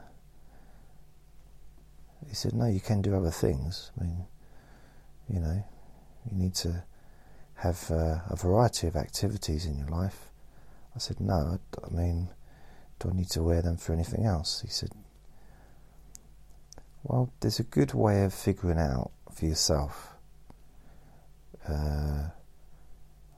He 2.27 2.35
said, 2.35 2.53
no, 2.53 2.65
you 2.65 2.79
can 2.79 3.01
do 3.01 3.15
other 3.15 3.31
things. 3.31 3.91
I 3.99 4.03
mean, 4.03 4.25
you 5.29 5.39
know, 5.39 5.63
you 6.29 6.37
need 6.37 6.55
to 6.55 6.83
have 7.55 7.89
uh, 7.89 8.19
a 8.29 8.35
variety 8.35 8.87
of 8.87 8.95
activities 8.95 9.65
in 9.65 9.77
your 9.77 9.87
life. 9.87 10.31
I 10.95 10.99
said, 10.99 11.19
no, 11.19 11.33
I, 11.33 11.85
I 11.85 11.89
mean, 11.89 12.29
do 12.99 13.09
I 13.09 13.13
need 13.13 13.29
to 13.31 13.43
wear 13.43 13.61
them 13.61 13.77
for 13.77 13.93
anything 13.93 14.25
else? 14.25 14.61
He 14.61 14.69
said, 14.69 14.91
well, 17.03 17.31
there's 17.39 17.59
a 17.59 17.63
good 17.63 17.93
way 17.93 18.23
of 18.23 18.33
figuring 18.33 18.79
out 18.79 19.11
for 19.31 19.45
yourself 19.45 20.15
uh, 21.69 22.29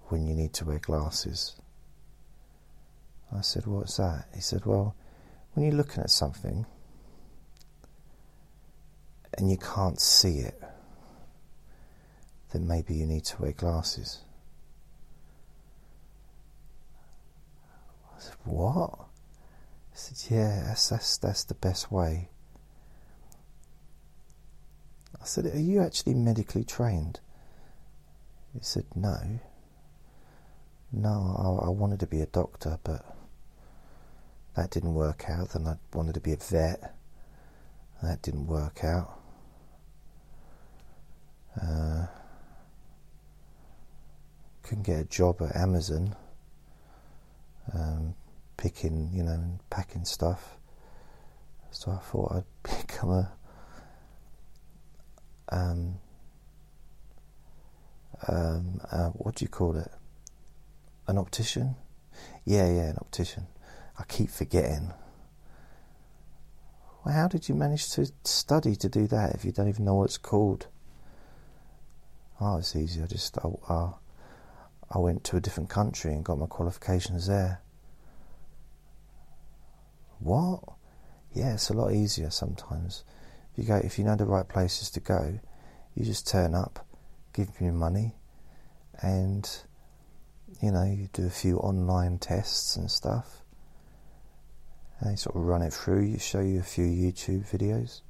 when 0.07 0.25
you 0.25 0.33
need 0.33 0.53
to 0.53 0.65
wear 0.65 0.79
glasses. 0.79 1.55
I 3.35 3.41
said, 3.41 3.67
What's 3.67 3.97
that? 3.97 4.25
He 4.33 4.41
said, 4.41 4.65
Well, 4.65 4.95
when 5.53 5.65
you're 5.65 5.75
looking 5.75 6.03
at 6.03 6.09
something 6.09 6.65
and 9.37 9.49
you 9.49 9.57
can't 9.57 9.99
see 9.99 10.39
it, 10.39 10.61
then 12.51 12.67
maybe 12.67 12.95
you 12.95 13.05
need 13.05 13.25
to 13.25 13.41
wear 13.41 13.51
glasses. 13.51 14.19
I 18.15 18.19
said, 18.19 18.35
What? 18.43 18.91
I 18.99 19.95
said, 19.95 20.35
Yeah, 20.35 20.63
that's, 20.67 20.89
that's, 20.89 21.17
that's 21.17 21.43
the 21.43 21.53
best 21.53 21.91
way. 21.91 22.29
I 25.21 25.25
said, 25.25 25.45
Are 25.45 25.59
you 25.59 25.81
actually 25.81 26.15
medically 26.15 26.63
trained? 26.63 27.19
He 28.53 28.59
said, 28.61 28.85
No. 28.95 29.39
No, 30.91 31.59
I, 31.61 31.67
I 31.67 31.69
wanted 31.69 31.99
to 31.99 32.07
be 32.07 32.21
a 32.21 32.25
doctor, 32.25 32.79
but 32.83 33.05
that 34.59 34.71
didn't 34.71 34.93
work 34.93 35.25
out. 35.29 35.51
Then 35.51 35.67
I 35.67 35.75
wanted 35.95 36.15
to 36.15 36.19
be 36.19 36.33
a 36.33 36.35
vet. 36.35 36.93
That 38.03 38.21
didn't 38.21 38.47
work 38.47 38.83
out. 38.83 39.17
Uh, 41.61 42.07
couldn't 44.63 44.83
get 44.83 44.99
a 44.99 45.05
job 45.05 45.41
at 45.41 45.55
Amazon, 45.55 46.13
um, 47.73 48.15
picking, 48.57 49.09
you 49.13 49.23
know, 49.23 49.59
packing 49.69 50.03
stuff. 50.03 50.57
So 51.71 51.91
I 51.91 51.97
thought 51.97 52.31
I'd 52.33 52.87
become 52.87 53.11
a 53.11 53.31
um, 55.51 55.99
um, 58.27 58.81
uh, 58.91 59.07
what 59.11 59.35
do 59.35 59.45
you 59.45 59.49
call 59.49 59.77
it? 59.77 59.89
An 61.07 61.17
optician? 61.17 61.75
Yeah, 62.43 62.67
yeah, 62.67 62.89
an 62.89 62.97
optician. 62.99 63.47
I 63.99 64.03
keep 64.07 64.29
forgetting. 64.29 64.93
Well, 67.03 67.13
how 67.13 67.27
did 67.27 67.49
you 67.49 67.55
manage 67.55 67.89
to 67.91 68.11
study 68.23 68.75
to 68.77 68.89
do 68.89 69.07
that 69.07 69.35
if 69.35 69.43
you 69.43 69.51
don't 69.51 69.67
even 69.67 69.85
know 69.85 69.95
what 69.95 70.05
it's 70.05 70.17
called? 70.17 70.67
Oh, 72.39 72.57
it's 72.57 72.75
easy. 72.75 73.03
I 73.03 73.05
just 73.05 73.37
I, 73.37 73.73
I, 73.73 73.91
I 74.91 74.97
went 74.99 75.23
to 75.25 75.37
a 75.37 75.41
different 75.41 75.69
country 75.69 76.13
and 76.13 76.23
got 76.23 76.39
my 76.39 76.45
qualifications 76.45 77.27
there. 77.27 77.61
What? 80.19 80.61
Yeah, 81.33 81.53
it's 81.53 81.69
a 81.69 81.73
lot 81.73 81.93
easier 81.93 82.29
sometimes. 82.29 83.03
If 83.51 83.59
you 83.59 83.63
go, 83.65 83.75
if 83.77 83.99
you 83.99 84.05
know 84.05 84.15
the 84.15 84.25
right 84.25 84.47
places 84.47 84.89
to 84.91 84.99
go, 84.99 85.39
you 85.95 86.05
just 86.05 86.27
turn 86.27 86.55
up, 86.55 86.85
give 87.33 87.59
me 87.59 87.71
money, 87.71 88.15
and 89.01 89.49
you 90.61 90.71
know 90.71 90.83
you 90.83 91.09
do 91.13 91.25
a 91.25 91.29
few 91.29 91.57
online 91.57 92.17
tests 92.17 92.75
and 92.75 92.89
stuff. 92.89 93.38
They 95.01 95.15
sort 95.15 95.35
of 95.35 95.43
run 95.43 95.61
it 95.61 95.73
through. 95.73 96.03
You 96.03 96.19
show 96.19 96.41
you 96.41 96.59
a 96.59 96.63
few 96.63 96.85
YouTube 96.85 97.49
videos, 97.49 98.01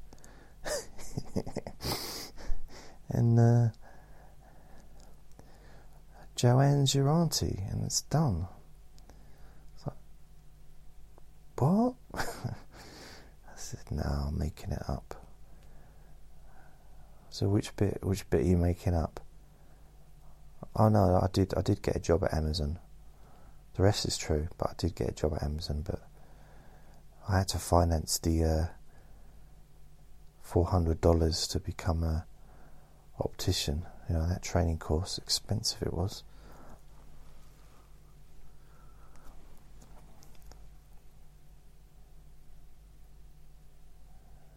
and 3.09 3.39
uh, 3.39 3.67
Joanne's 6.35 6.95
your 6.95 7.09
auntie, 7.09 7.63
and 7.69 7.83
it's 7.83 8.01
done. 8.03 8.47
It's 9.75 9.85
like, 9.85 9.97
what? 11.57 11.93
I 12.15 13.55
said, 13.55 13.91
no, 13.91 14.03
I'm 14.03 14.39
making 14.39 14.71
it 14.71 14.83
up. 14.87 15.15
So 17.29 17.47
which 17.47 17.75
bit? 17.75 17.99
Which 18.01 18.27
bit 18.29 18.41
are 18.41 18.47
you 18.47 18.57
making 18.57 18.95
up? 18.95 19.19
Oh 20.75 20.89
no, 20.89 21.19
I 21.21 21.27
did. 21.31 21.53
I 21.55 21.61
did 21.61 21.81
get 21.81 21.95
a 21.95 21.99
job 21.99 22.23
at 22.23 22.33
Amazon. 22.33 22.79
The 23.75 23.83
rest 23.83 24.05
is 24.05 24.17
true, 24.17 24.47
but 24.57 24.71
I 24.71 24.73
did 24.77 24.95
get 24.95 25.09
a 25.09 25.13
job 25.13 25.35
at 25.35 25.43
Amazon. 25.43 25.83
But 25.85 26.01
I 27.27 27.39
had 27.39 27.47
to 27.49 27.59
finance 27.59 28.17
the 28.17 28.43
uh, 28.43 28.65
four 30.41 30.65
hundred 30.65 31.01
dollars 31.01 31.47
to 31.47 31.59
become 31.59 32.03
a 32.03 32.25
optician. 33.19 33.85
You 34.07 34.15
know 34.15 34.27
that 34.27 34.41
training 34.41 34.79
course, 34.79 35.17
expensive 35.17 35.83
it 35.83 35.93
was. 35.93 36.23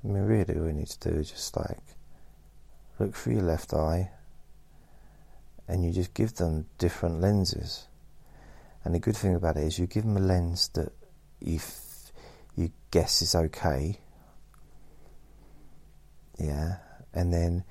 I 0.05 0.09
mean, 0.09 0.25
really, 0.25 0.59
all 0.59 0.65
we 0.65 0.73
need 0.73 0.89
to 0.89 1.11
do 1.11 1.17
is 1.19 1.31
just 1.31 1.57
like 1.57 1.79
look 2.99 3.15
through 3.15 3.35
your 3.35 3.43
left 3.43 3.73
eye 3.73 4.11
and 5.69 5.85
you 5.85 5.93
just 5.93 6.13
give 6.15 6.35
them 6.35 6.67
different 6.79 7.21
lenses. 7.21 7.87
And 8.85 8.95
the 8.95 8.99
good 8.99 9.17
thing 9.17 9.35
about 9.35 9.57
it 9.57 9.65
is 9.65 9.79
you 9.79 9.87
give 9.87 10.05
them 10.05 10.17
a 10.17 10.21
lens 10.21 10.69
that 10.75 10.93
you 11.41 11.61
you 12.57 12.71
guess 12.91 13.23
is 13.23 13.35
okay. 13.35 13.99
Yeah, 16.39 16.77
and 17.13 17.33
then 17.33 17.65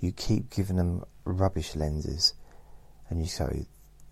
you 0.00 0.12
keep 0.12 0.50
giving 0.50 0.76
them 0.76 1.04
rubbish 1.24 1.76
lenses, 1.76 2.34
and 3.08 3.20
you 3.20 3.26
say 3.26 3.66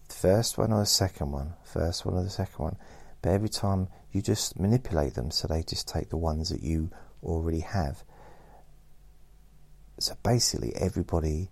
first 0.09 0.59
one 0.59 0.73
or 0.73 0.81
the 0.81 0.87
second 0.87 1.33
one, 1.33 1.55
first 1.65 2.05
one 2.05 2.15
or 2.15 2.23
the 2.23 2.31
second 2.31 2.63
one. 2.63 2.77
But 3.23 3.31
every 3.31 3.49
time 3.49 3.89
you 4.11 4.21
just 4.21 4.59
manipulate 4.59 5.15
them 5.15 5.31
so 5.31 5.49
they 5.49 5.63
just 5.63 5.89
take 5.89 6.11
the 6.11 6.17
ones 6.17 6.51
that 6.51 6.63
you 6.63 6.91
already 7.23 7.61
have. 7.61 8.03
So 9.99 10.15
basically, 10.23 10.75
everybody 10.75 11.51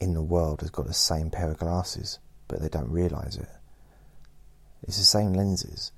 in 0.00 0.14
the 0.14 0.22
world 0.22 0.60
has 0.60 0.70
got 0.70 0.86
the 0.86 0.94
same 0.94 1.30
pair 1.30 1.50
of 1.50 1.58
glasses, 1.58 2.18
but 2.48 2.60
they 2.60 2.68
don't 2.68 2.90
realise 2.90 3.36
it. 3.36 3.48
It's 4.82 4.98
the 4.98 5.04
same 5.04 5.32
lenses. 5.32 5.92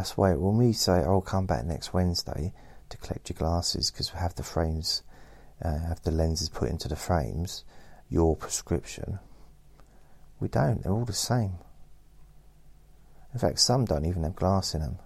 That's 0.00 0.16
why 0.16 0.32
when 0.32 0.56
we 0.56 0.72
say, 0.72 1.04
"Oh, 1.04 1.20
come 1.20 1.44
back 1.44 1.66
next 1.66 1.92
Wednesday 1.92 2.54
to 2.88 2.96
collect 2.96 3.28
your 3.28 3.36
glasses," 3.36 3.90
because 3.90 4.14
we 4.14 4.18
have 4.18 4.34
the 4.34 4.42
frames, 4.42 5.02
uh, 5.60 5.76
have 5.76 6.00
the 6.00 6.10
lenses 6.10 6.48
put 6.48 6.70
into 6.70 6.88
the 6.88 6.96
frames, 6.96 7.64
your 8.08 8.34
prescription. 8.34 9.18
We 10.40 10.48
don't. 10.48 10.82
They're 10.82 10.94
all 10.94 11.04
the 11.04 11.12
same. 11.12 11.58
In 13.34 13.40
fact, 13.40 13.58
some 13.58 13.84
don't 13.84 14.06
even 14.06 14.22
have 14.22 14.36
glass 14.36 14.74
in 14.74 14.80
them. 14.80 15.00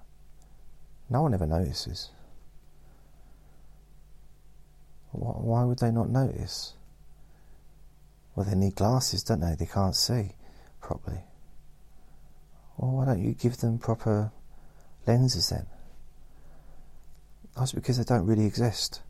No 1.11 1.23
one 1.23 1.35
ever 1.35 1.45
notices. 1.45 2.11
Why 5.11 5.65
would 5.65 5.81
they 5.81 5.91
not 5.91 6.09
notice? 6.09 6.75
Well, 8.37 8.47
they 8.47 8.55
need 8.55 8.77
glasses, 8.77 9.25
don't 9.25 9.41
they? 9.41 9.57
They 9.57 9.67
can't 9.67 9.97
see 9.97 10.37
properly. 10.81 11.25
Well, 12.77 12.93
why 12.93 13.07
don't 13.07 13.25
you 13.25 13.33
give 13.33 13.57
them 13.57 13.81
proper 13.81 14.31
lenses 15.07 15.51
then? 15.51 15.67
That's 17.57 17.73
because 17.73 17.99
they 17.99 18.05
don't 18.05 18.27
really 18.27 18.47
exist. 18.47 19.03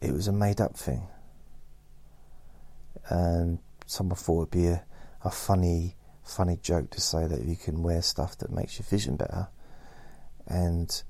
It 0.00 0.12
was 0.12 0.28
a 0.28 0.32
made 0.32 0.60
up 0.60 0.76
thing. 0.76 1.06
And 3.08 3.58
someone 3.86 4.16
thought 4.16 4.42
it'd 4.42 4.50
be 4.50 4.66
a, 4.66 4.84
a 5.24 5.30
funny, 5.30 5.96
funny 6.24 6.58
joke 6.60 6.90
to 6.90 7.00
say 7.00 7.26
that 7.26 7.44
you 7.44 7.56
can 7.56 7.82
wear 7.82 8.02
stuff 8.02 8.38
that 8.38 8.50
makes 8.50 8.78
your 8.78 8.86
vision 8.86 9.16
better. 9.16 9.48
And 10.46 11.02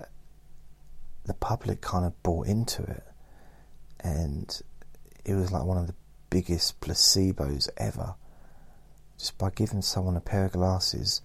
uh, 0.00 0.04
the 1.24 1.34
public 1.34 1.80
kind 1.80 2.04
of 2.04 2.20
bought 2.22 2.46
into 2.46 2.82
it 2.82 3.04
and 4.02 4.62
it 5.24 5.34
was 5.34 5.52
like 5.52 5.64
one 5.64 5.76
of 5.76 5.86
the 5.86 5.94
biggest 6.30 6.80
placebos 6.80 7.68
ever. 7.76 8.14
Just 9.18 9.36
by 9.36 9.50
giving 9.50 9.82
someone 9.82 10.16
a 10.16 10.20
pair 10.20 10.46
of 10.46 10.52
glasses 10.52 11.20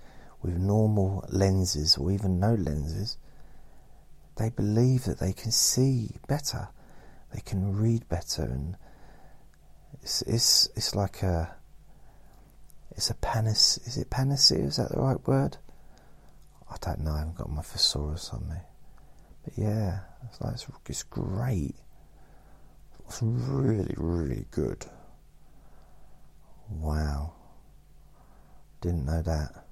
with 0.46 0.58
normal 0.58 1.26
lenses 1.30 1.98
or 1.98 2.12
even 2.12 2.40
no 2.40 2.54
lenses, 2.54 3.18
they 4.38 4.50
believe 4.50 5.06
that 5.06 5.20
they 5.20 5.34
can 5.34 5.52
see 5.52 6.12
better, 6.28 6.68
they 7.34 7.42
can 7.42 7.76
read 7.76 8.08
better, 8.10 8.44
and 8.44 8.78
it's 10.02 10.22
it's 10.24 10.70
it's 10.76 10.96
like 10.96 11.24
a 11.24 11.56
it's 12.92 13.10
a 13.10 13.16
panis 13.16 13.78
is 13.86 13.98
it 13.98 14.10
panacea? 14.10 14.60
Is 14.60 14.78
that 14.78 14.90
the 14.90 15.00
right 15.00 15.28
word? 15.28 15.58
I 16.70 16.76
don't 16.82 17.02
know. 17.02 17.12
I 17.12 17.20
haven't 17.20 17.38
got 17.38 17.50
my 17.50 17.62
thesaurus 17.62 18.30
on 18.34 18.48
me, 18.50 18.58
but 19.44 19.54
yeah, 19.58 20.00
it's 20.30 20.42
like 20.42 20.54
it's, 20.54 20.68
it's 20.88 21.04
great. 21.04 21.76
It's 23.08 23.20
really 23.22 23.96
really 23.98 24.46
good. 24.52 24.86
Wow. 26.70 27.34
Didn't 28.82 29.06
know 29.06 29.22
that. 29.22 29.65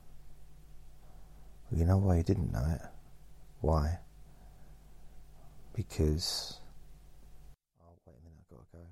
You 1.75 1.86
know 1.86 1.97
why 1.97 2.17
you 2.17 2.23
didn't 2.23 2.53
know 2.53 2.65
it? 2.69 2.81
Why? 3.62 3.97
Because. 5.75 6.59
Oh, 7.81 7.93
wait 8.05 8.13
a 8.13 8.23
minute, 8.23 8.38
I've 8.41 8.49
got 8.57 8.71
to 8.71 8.77
go. 8.77 8.83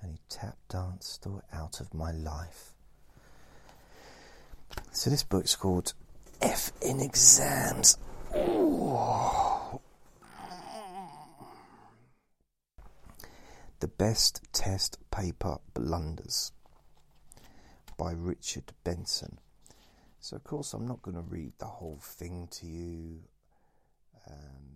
And 0.00 0.12
he 0.12 0.20
tap 0.30 0.56
danced 0.70 1.26
out 1.52 1.80
of 1.80 1.92
my 1.92 2.12
life. 2.12 2.70
So, 4.92 5.10
this 5.10 5.22
book's 5.22 5.54
called 5.54 5.92
F 6.40 6.72
in 6.80 7.00
Exams. 7.00 7.98
Ooh. 8.34 8.98
The 13.80 13.88
Best 13.88 14.40
Test 14.54 14.98
Paper 15.10 15.58
Blunders 15.74 16.52
by 17.98 18.12
Richard 18.12 18.72
Benson. 18.82 19.38
So, 20.20 20.36
of 20.36 20.44
course, 20.44 20.74
I'm 20.74 20.86
not 20.86 21.02
going 21.02 21.16
to 21.16 21.22
read 21.22 21.52
the 21.58 21.66
whole 21.66 21.98
thing 22.02 22.48
to 22.52 22.66
you. 22.66 23.20
Um, 24.28 24.68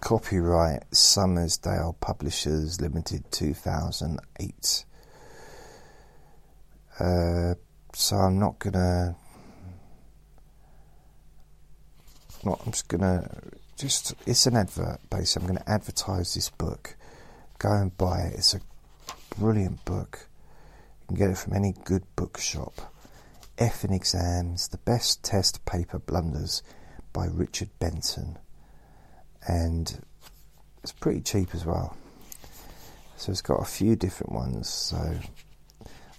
copyright 0.00 0.82
Summersdale 0.92 1.96
Publishers 2.00 2.80
Limited 2.80 3.24
2008. 3.30 4.84
Uh, 7.00 7.54
so 7.94 8.16
I'm 8.16 8.38
not 8.38 8.58
gonna. 8.58 9.16
Not, 12.44 12.60
I'm 12.64 12.72
just 12.72 12.88
gonna. 12.88 13.28
Just 13.78 14.14
it's 14.26 14.46
an 14.46 14.56
advert, 14.56 14.98
basically. 15.10 15.48
I'm 15.48 15.54
gonna 15.54 15.64
advertise 15.66 16.34
this 16.34 16.50
book. 16.50 16.96
Go 17.58 17.72
and 17.72 17.96
buy 17.96 18.20
it. 18.20 18.34
It's 18.34 18.54
a 18.54 18.60
brilliant 19.38 19.84
book. 19.84 20.28
You 21.02 21.06
can 21.08 21.16
get 21.16 21.30
it 21.30 21.38
from 21.38 21.54
any 21.54 21.74
good 21.84 22.04
bookshop. 22.14 22.93
F 23.58 23.84
in 23.84 23.92
Exams, 23.92 24.68
The 24.68 24.78
Best 24.78 25.22
Test 25.22 25.64
Paper 25.64 25.98
Blunders 25.98 26.62
by 27.12 27.26
Richard 27.26 27.70
Benson. 27.78 28.38
And 29.46 30.02
it's 30.82 30.92
pretty 30.92 31.20
cheap 31.20 31.54
as 31.54 31.64
well. 31.64 31.96
So 33.16 33.30
it's 33.30 33.42
got 33.42 33.60
a 33.60 33.64
few 33.64 33.96
different 33.96 34.32
ones. 34.32 34.68
So 34.68 35.18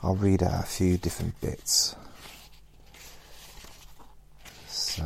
I'll 0.02 0.16
read 0.16 0.44
out 0.44 0.64
a 0.64 0.68
few 0.68 0.98
different 0.98 1.40
bits. 1.42 1.96
So 4.68 5.04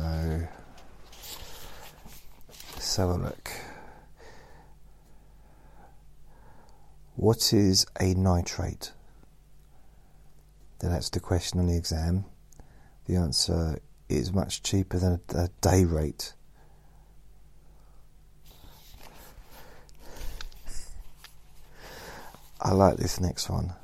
let's 2.74 2.96
have 2.96 3.08
a 3.08 3.14
look. 3.14 3.50
What 7.16 7.52
is 7.52 7.86
a 8.00 8.14
nitrate? 8.14 8.92
Then 10.80 10.92
that's 10.92 11.10
the 11.10 11.20
question 11.20 11.60
on 11.60 11.66
the 11.66 11.76
exam. 11.76 12.24
The 13.06 13.16
answer 13.16 13.78
is 14.08 14.32
much 14.32 14.62
cheaper 14.62 14.98
than 14.98 15.20
a, 15.34 15.44
a 15.44 15.48
day 15.60 15.84
rate. 15.84 16.32
I 22.62 22.72
like 22.72 22.96
this 22.96 23.20
next 23.20 23.48
one. 23.48 23.74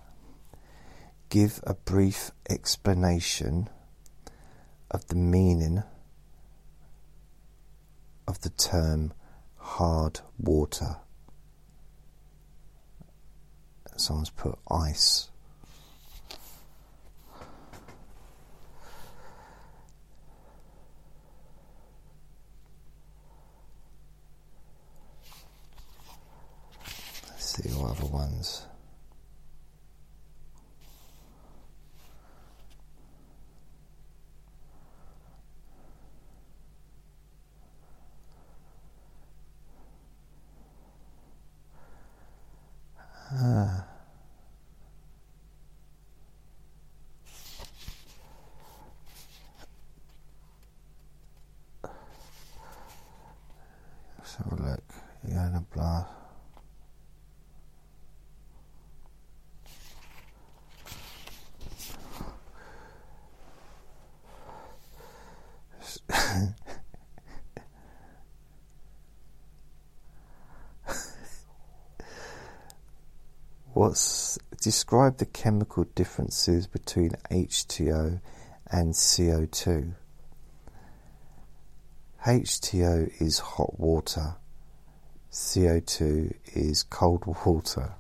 Give 1.29 1.61
a 1.67 1.75
brief 1.75 2.31
explanation 2.49 3.69
of 4.91 5.07
the 5.09 5.17
meaning 5.17 5.83
of 8.29 8.41
the 8.41 8.51
term 8.51 9.13
hard 9.57 10.21
water. 10.39 10.97
Someone's 13.97 14.31
put 14.31 14.59
ice. 14.71 15.31
see 27.39 27.71
what 27.71 27.97
other 28.47 28.55
ones. 28.55 28.67
Ah. 43.33 43.85
Let's 54.19 54.37
have 54.37 54.53
a 54.53 54.63
look. 54.63 54.83
Yana 55.29 55.65
Blast. 55.73 56.17
What's 73.87 74.37
describe 74.61 75.19
the 75.19 75.27
chemical 75.27 75.85
differences 75.95 76.67
between 76.67 77.11
H2O 77.31 78.21
and 78.69 78.93
CO2? 78.93 79.93
H2O 82.25 83.23
is 83.23 83.39
hot 83.39 83.79
water, 83.79 84.35
CO2 85.31 86.35
is 86.53 86.83
cold 86.83 87.27
water. 87.47 87.93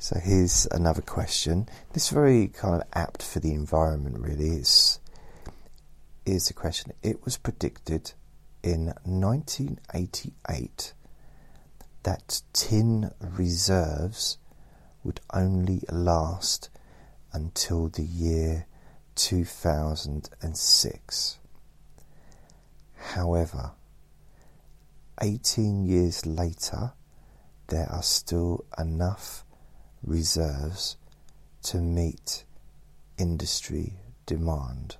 So 0.00 0.17
here's 0.28 0.68
another 0.72 1.00
question. 1.00 1.66
This 1.94 2.04
is 2.04 2.10
very 2.10 2.48
kind 2.48 2.74
of 2.74 2.82
apt 2.92 3.22
for 3.22 3.40
the 3.40 3.54
environment, 3.54 4.18
really. 4.18 4.56
It's 4.56 5.00
is 6.26 6.48
the 6.48 6.52
question. 6.52 6.92
It 7.02 7.24
was 7.24 7.38
predicted 7.38 8.12
in 8.62 8.92
1988 9.04 10.92
that 12.02 12.42
tin 12.52 13.10
reserves 13.22 14.36
would 15.02 15.22
only 15.32 15.80
last 15.90 16.68
until 17.32 17.88
the 17.88 18.04
year 18.04 18.66
2006. 19.14 21.38
However, 22.96 23.70
18 25.22 25.86
years 25.86 26.26
later, 26.26 26.92
there 27.68 27.90
are 27.90 28.02
still 28.02 28.66
enough 28.76 29.46
reserves 30.02 30.96
to 31.62 31.78
meet 31.78 32.44
industry 33.18 33.94
demand. 34.26 34.96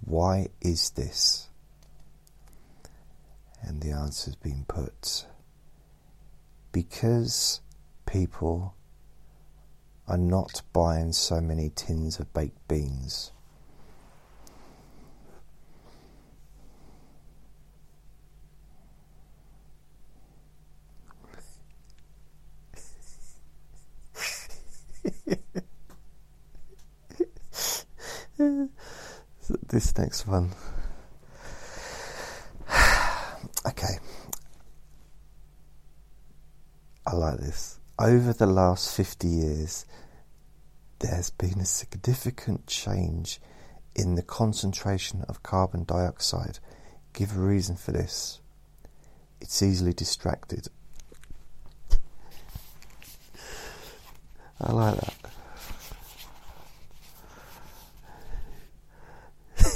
Why 0.00 0.48
is 0.60 0.90
this? 0.90 1.48
And 3.62 3.80
the 3.80 3.90
answer 3.90 4.30
has 4.30 4.36
been 4.36 4.64
put 4.68 5.26
because 6.72 7.60
people 8.06 8.74
are 10.06 10.16
not 10.16 10.62
buying 10.72 11.12
so 11.12 11.40
many 11.40 11.70
tins 11.70 12.18
of 12.18 12.32
baked 12.32 12.66
beans. 12.68 13.32
This 29.78 29.96
next 29.96 30.26
one. 30.26 30.50
okay. 33.64 34.00
I 37.06 37.14
like 37.14 37.38
this. 37.38 37.78
Over 37.96 38.32
the 38.32 38.46
last 38.46 38.96
50 38.96 39.28
years, 39.28 39.86
there's 40.98 41.30
been 41.30 41.60
a 41.60 41.64
significant 41.64 42.66
change 42.66 43.40
in 43.94 44.16
the 44.16 44.22
concentration 44.22 45.22
of 45.28 45.44
carbon 45.44 45.84
dioxide. 45.84 46.58
Give 47.12 47.36
a 47.36 47.40
reason 47.40 47.76
for 47.76 47.92
this. 47.92 48.40
It's 49.40 49.62
easily 49.62 49.92
distracted. 49.92 50.66
I 54.60 54.72
like 54.72 54.96
that. 54.96 55.14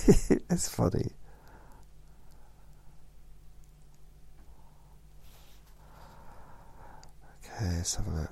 it's 0.50 0.68
funny. 0.68 1.10
Okay, 7.44 7.76
let's 7.76 7.94
have 7.94 8.06
a 8.08 8.10
look. 8.10 8.30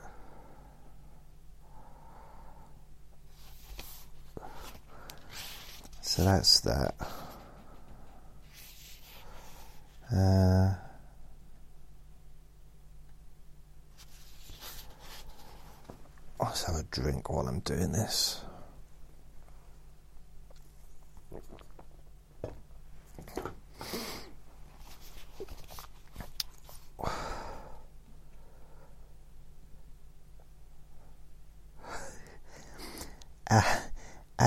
So 6.00 6.24
that's 6.24 6.60
that. 6.60 6.94
Uh, 10.12 10.74
let's 16.40 16.64
have 16.64 16.74
a 16.74 16.82
drink 16.90 17.30
while 17.30 17.46
I'm 17.46 17.60
doing 17.60 17.92
this. 17.92 18.42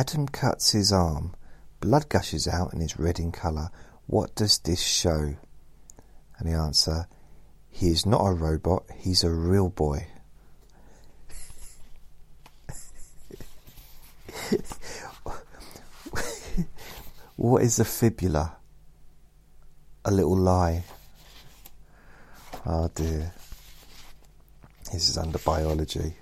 Adam 0.03 0.27
cuts 0.27 0.71
his 0.71 0.91
arm. 0.91 1.33
Blood 1.79 2.09
gushes 2.09 2.45
out 2.45 2.73
and 2.73 2.81
is 2.81 2.99
red 2.99 3.19
in 3.19 3.31
colour. 3.31 3.69
What 4.05 4.35
does 4.35 4.59
this 4.59 4.81
show? 4.81 5.37
And 6.37 6.45
the 6.45 6.51
answer, 6.51 7.07
he 7.69 7.87
is 7.87 8.05
not 8.05 8.19
a 8.19 8.33
robot, 8.33 8.83
he's 8.97 9.23
a 9.23 9.29
real 9.29 9.69
boy. 9.69 10.07
what 17.37 17.63
is 17.63 17.79
a 17.79 17.85
fibula? 17.85 18.57
A 20.03 20.11
little 20.11 20.35
lie. 20.35 20.83
Oh 22.65 22.91
dear. 22.93 23.31
This 24.91 25.07
is 25.07 25.17
under 25.17 25.37
biology. 25.37 26.15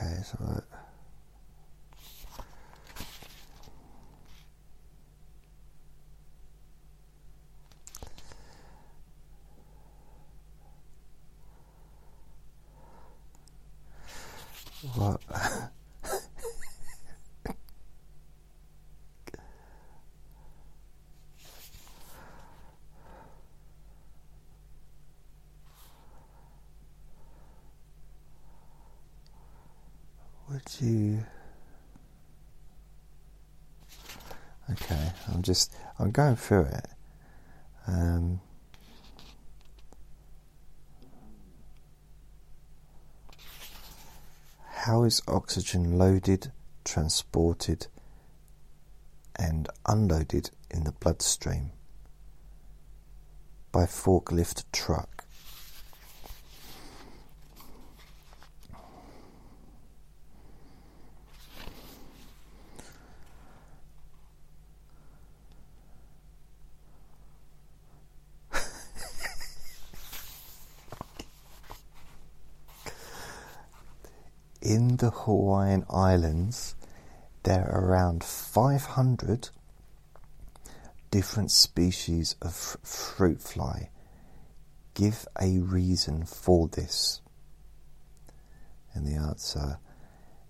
Okay, 0.00 0.22
so 0.22 0.62
what? 14.94 15.20
Would 30.50 30.67
Okay, 34.70 35.12
I'm 35.32 35.42
just 35.42 35.74
I'm 35.98 36.12
going 36.12 36.36
through 36.36 36.66
it. 36.66 36.86
Um, 37.88 38.40
how 44.68 45.02
is 45.02 45.20
oxygen 45.26 45.98
loaded, 45.98 46.52
transported, 46.84 47.88
and 49.34 49.68
unloaded 49.86 50.50
in 50.70 50.84
the 50.84 50.92
bloodstream? 50.92 51.72
By 53.72 53.84
forklift 53.84 54.64
truck. 54.72 55.17
In 74.68 74.98
the 74.98 75.10
Hawaiian 75.10 75.84
Islands, 75.88 76.76
there 77.44 77.64
are 77.72 77.86
around 77.86 78.22
500 78.22 79.48
different 81.10 81.50
species 81.50 82.36
of 82.42 82.54
fruit 82.54 83.40
fly. 83.40 83.88
Give 84.92 85.26
a 85.40 85.60
reason 85.60 86.26
for 86.26 86.68
this. 86.68 87.22
And 88.92 89.06
the 89.06 89.14
answer 89.14 89.78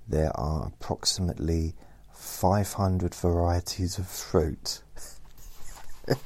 there 0.08 0.36
are 0.36 0.66
approximately 0.66 1.76
500 2.12 3.14
varieties 3.14 3.98
of 3.98 4.08
fruit. 4.08 4.82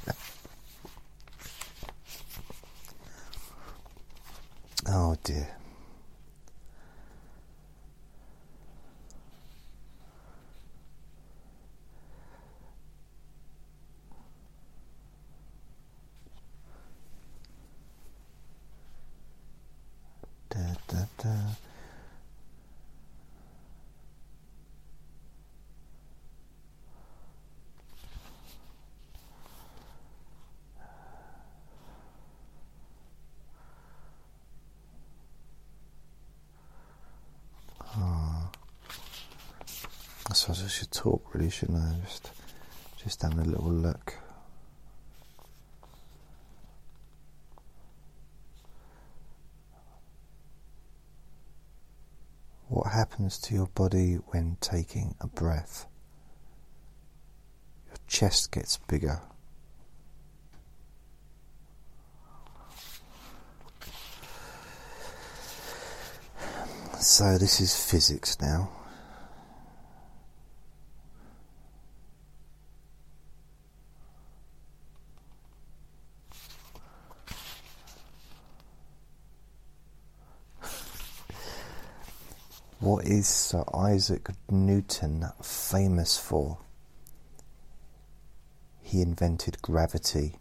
oh 4.87 5.15
dear. 5.23 5.57
Da, 20.53 20.59
da, 20.87 21.05
da. 21.17 21.29
Ah. 37.95 38.49
I 40.29 40.33
suppose 40.33 40.62
I 40.62 40.62
should 40.73 40.91
talk 40.91 41.33
really, 41.33 41.51
shouldn't 41.51 41.77
I? 41.77 41.95
Just, 42.03 42.31
just 43.03 43.21
having 43.21 43.39
a 43.39 43.43
little 43.43 43.71
look. 43.71 44.15
What 52.69 52.91
happens 52.91 53.37
to 53.41 53.53
your 53.53 53.67
body 53.67 54.15
when 54.29 54.57
taking 54.61 55.13
a 55.21 55.27
breath? 55.27 55.85
Your 57.85 57.97
chest 58.07 58.51
gets 58.51 58.77
bigger. 58.87 59.21
So, 66.99 67.37
this 67.37 67.61
is 67.61 67.75
physics 67.75 68.41
now. 68.41 68.71
What 82.83 83.05
is 83.05 83.27
Sir 83.29 83.63
Isaac 83.73 84.27
Newton 84.51 85.27
famous 85.41 86.17
for? 86.17 86.57
He 88.81 89.01
invented 89.01 89.61
gravity. 89.61 90.35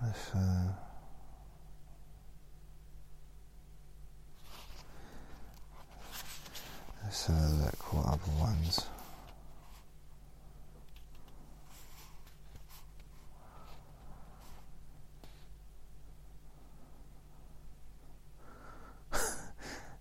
Let's, 0.00 0.30
uh, 0.32 0.72
let's 7.02 7.26
have 7.26 7.36
a 7.36 7.64
look 7.64 7.92
what 7.92 8.06
other 8.06 8.32
ones. 8.40 8.86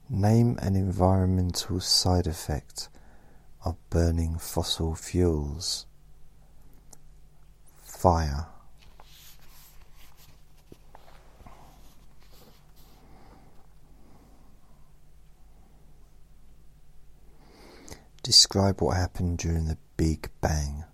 Name 0.09 0.59
an 0.61 0.75
side 1.79 2.27
effect 2.27 2.89
of 3.65 3.75
burning 3.89 4.37
fossil 4.37 4.95
fuels. 4.95 5.85
Fire. 7.83 8.47
Describe 18.23 18.81
what 18.81 18.95
happened 18.95 19.37
during 19.37 19.65
the 19.65 19.77
Big 19.97 20.29
Bang. 20.41 20.85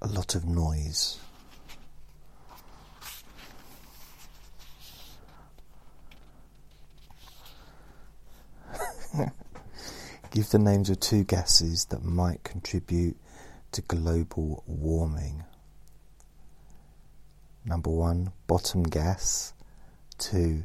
A 0.00 0.06
lot 0.06 0.34
of 0.34 0.44
noise. 0.44 1.18
Give 10.30 10.48
the 10.50 10.58
names 10.58 10.90
of 10.90 11.00
two 11.00 11.24
gases 11.24 11.86
that 11.86 12.04
might 12.04 12.44
contribute 12.44 13.16
to 13.72 13.82
global 13.82 14.62
warming. 14.66 15.44
Number 17.64 17.90
one, 17.90 18.32
bottom 18.46 18.82
gas. 18.84 19.52
Two, 20.18 20.64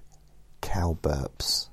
cow 0.61 0.97
burps. 1.01 1.67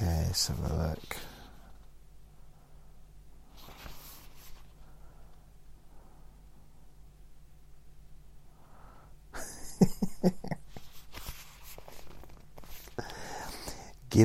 Okay, 0.00 0.24
let's 0.28 0.46
have 0.46 0.70
a 0.70 0.88
look. 0.90 1.16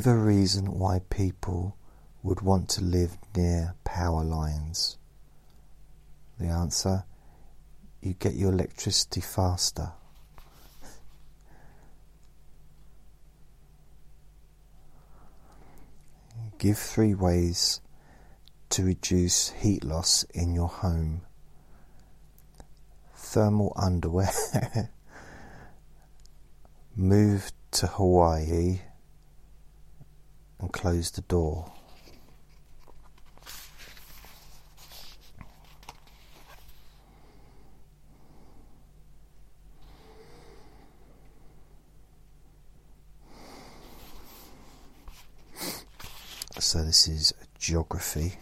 Give 0.04 0.16
a 0.16 0.18
reason 0.18 0.78
why 0.80 0.99
people 1.10 1.78
would 2.24 2.41
want 2.41 2.68
to 2.72 2.84
live 2.84 3.18
near 3.38 3.76
power 3.86 4.22
lines. 4.22 4.97
The 6.38 6.47
answer 6.47 7.06
you 8.01 8.12
get 8.12 8.34
your 8.34 8.51
electricity 8.51 9.22
faster. 9.22 9.93
Give 16.58 16.78
three 16.78 17.14
ways 17.14 17.80
to 18.72 18.84
reduce 18.84 19.51
heat 19.51 19.86
loss 19.86 20.24
in 20.34 20.54
your 20.54 20.68
home 20.68 21.22
thermal 23.16 23.72
underwear, 23.78 24.34
move 26.93 27.54
to 27.72 27.88
Hawaii, 27.88 28.82
and 30.64 30.72
close 30.72 31.11
the 31.11 31.22
door. 31.22 31.70
So, 46.59 46.84
this 46.84 47.07
is 47.09 47.34
geography. 47.59 48.38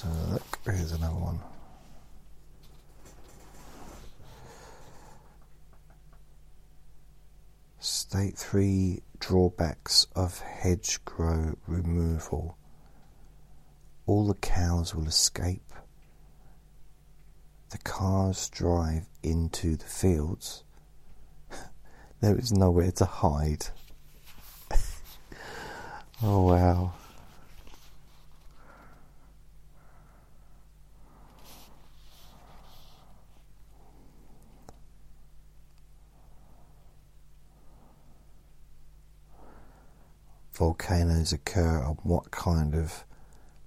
So, 0.00 0.08
look, 0.30 0.58
here's 0.64 0.92
another 0.92 1.14
one. 1.14 1.40
Three 8.28 9.02
drawbacks 9.18 10.06
of 10.14 10.40
hedgerow 10.40 11.56
removal. 11.66 12.58
All 14.06 14.26
the 14.26 14.34
cows 14.34 14.94
will 14.94 15.06
escape. 15.06 15.72
The 17.70 17.78
cars 17.78 18.48
drive 18.50 19.06
into 19.22 19.76
the 19.76 19.86
fields. 19.86 20.64
there 22.20 22.36
is 22.36 22.52
nowhere 22.52 22.92
to 22.92 23.06
hide. 23.06 23.66
oh 26.22 26.42
wow. 26.46 26.92
Volcanoes 40.60 41.32
occur 41.32 41.82
on 41.82 41.96
what 42.02 42.30
kind 42.30 42.74
of 42.74 43.06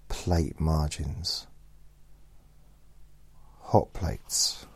plate 0.09 0.59
margins? 0.59 1.47
Hot 3.61 3.91
plates. 3.93 4.67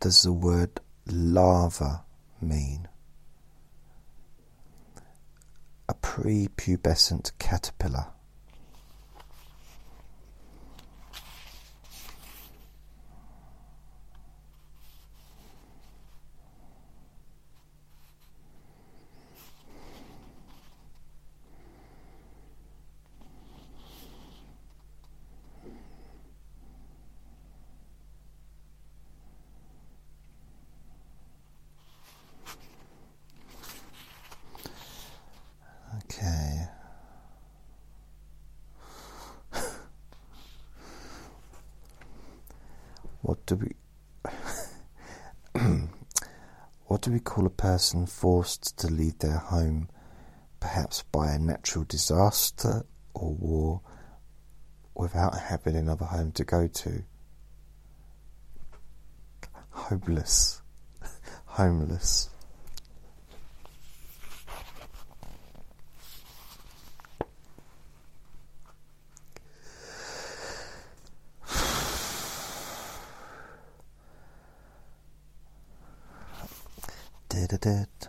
Does 0.00 0.22
the 0.22 0.32
word 0.32 0.80
lava 1.06 2.04
mean? 2.40 2.88
A 5.88 5.94
prepubescent 5.94 7.32
caterpillar. 7.38 8.08
What 43.28 43.44
do 43.44 43.56
we 43.56 43.72
what 46.86 47.02
do 47.02 47.12
we 47.12 47.20
call 47.20 47.44
a 47.44 47.50
person 47.50 48.06
forced 48.06 48.78
to 48.78 48.86
leave 48.86 49.18
their 49.18 49.36
home, 49.36 49.90
perhaps 50.60 51.02
by 51.12 51.32
a 51.32 51.38
natural 51.38 51.84
disaster 51.84 52.86
or 53.12 53.34
war, 53.34 53.82
without 54.94 55.38
having 55.38 55.76
another 55.76 56.06
home 56.06 56.32
to 56.32 56.42
go 56.42 56.68
to? 56.68 57.04
Homeless. 59.72 60.62
Homeless. 61.44 62.30
It. 77.50 78.08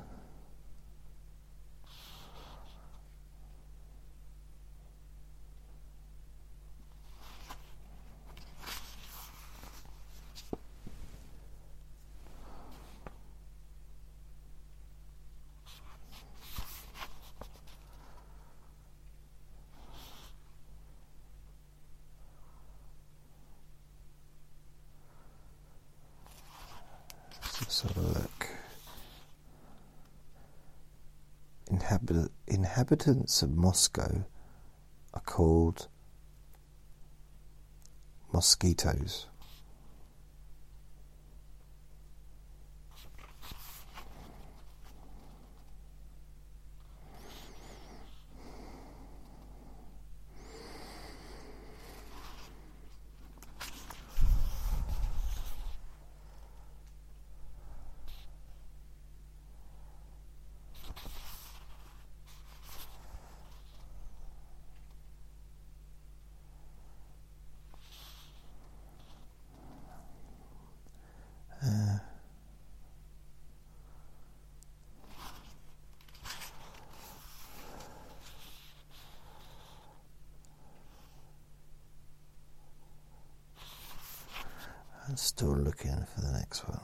Let's 27.61 27.81
have 27.83 27.97
a 27.97 28.01
look. 28.01 28.47
Inhabit- 31.71 32.31
inhabitants 33.09 33.41
of 33.41 33.49
Moscow 33.57 34.23
are 35.15 35.21
called 35.21 35.87
mosquitoes. 38.31 39.25
I'm 85.09 85.17
still 85.17 85.57
looking 85.57 86.05
for 86.13 86.21
the 86.21 86.31
next 86.31 86.69
one. 86.69 86.79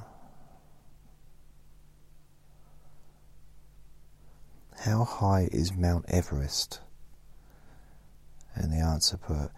How 4.79 5.03
high 5.03 5.44
is 5.55 5.73
Mount 5.73 6.05
Everest? 6.07 6.81
And 8.53 8.71
the 8.71 8.77
answer 8.77 9.17
put 9.17 9.51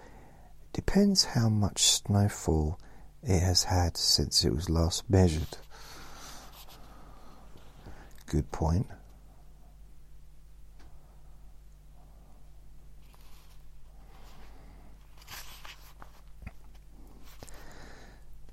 depends 0.73 1.25
how 1.25 1.49
much 1.49 1.81
snowfall 1.81 2.79
it 3.23 3.39
has 3.39 3.65
had 3.65 3.97
since 3.97 4.45
it 4.45 4.53
was 4.53 4.69
last 4.69 5.09
measured. 5.09 5.57
Good 8.27 8.51
point. 8.51 8.87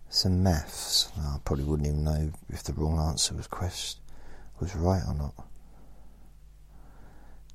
Some 0.09 0.43
maths. 0.43 1.11
I 1.19 1.39
probably 1.45 1.65
wouldn't 1.65 1.89
even 1.89 2.05
know 2.05 2.33
if 2.49 2.63
the 2.63 2.73
wrong 2.73 2.99
answer 2.99 3.35
was 3.35 3.49
quest 3.49 3.99
was 4.61 4.75
right 4.77 5.03
or 5.07 5.15
not. 5.15 5.35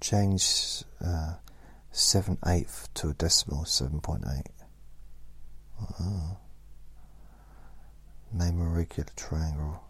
Change 0.02 0.84
uh, 1.06 1.34
seven 1.92 2.38
eighth 2.46 2.88
to 2.96 3.10
a 3.10 3.14
decimal, 3.14 3.66
seven 3.66 4.00
point 4.00 4.24
eight. 4.38 4.52
Oh. 6.00 6.38
Name 8.32 8.62
a 8.62 8.66
regular 8.66 9.10
triangle. 9.16 9.84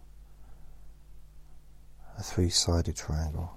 A 2.17 2.23
three-sided 2.23 2.95
triangle. 2.95 3.51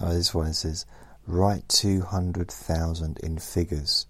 Oh, 0.00 0.12
this 0.12 0.34
one 0.34 0.52
says, 0.52 0.84
write 1.26 1.66
200,000 1.68 3.18
in 3.20 3.38
figures. 3.38 4.06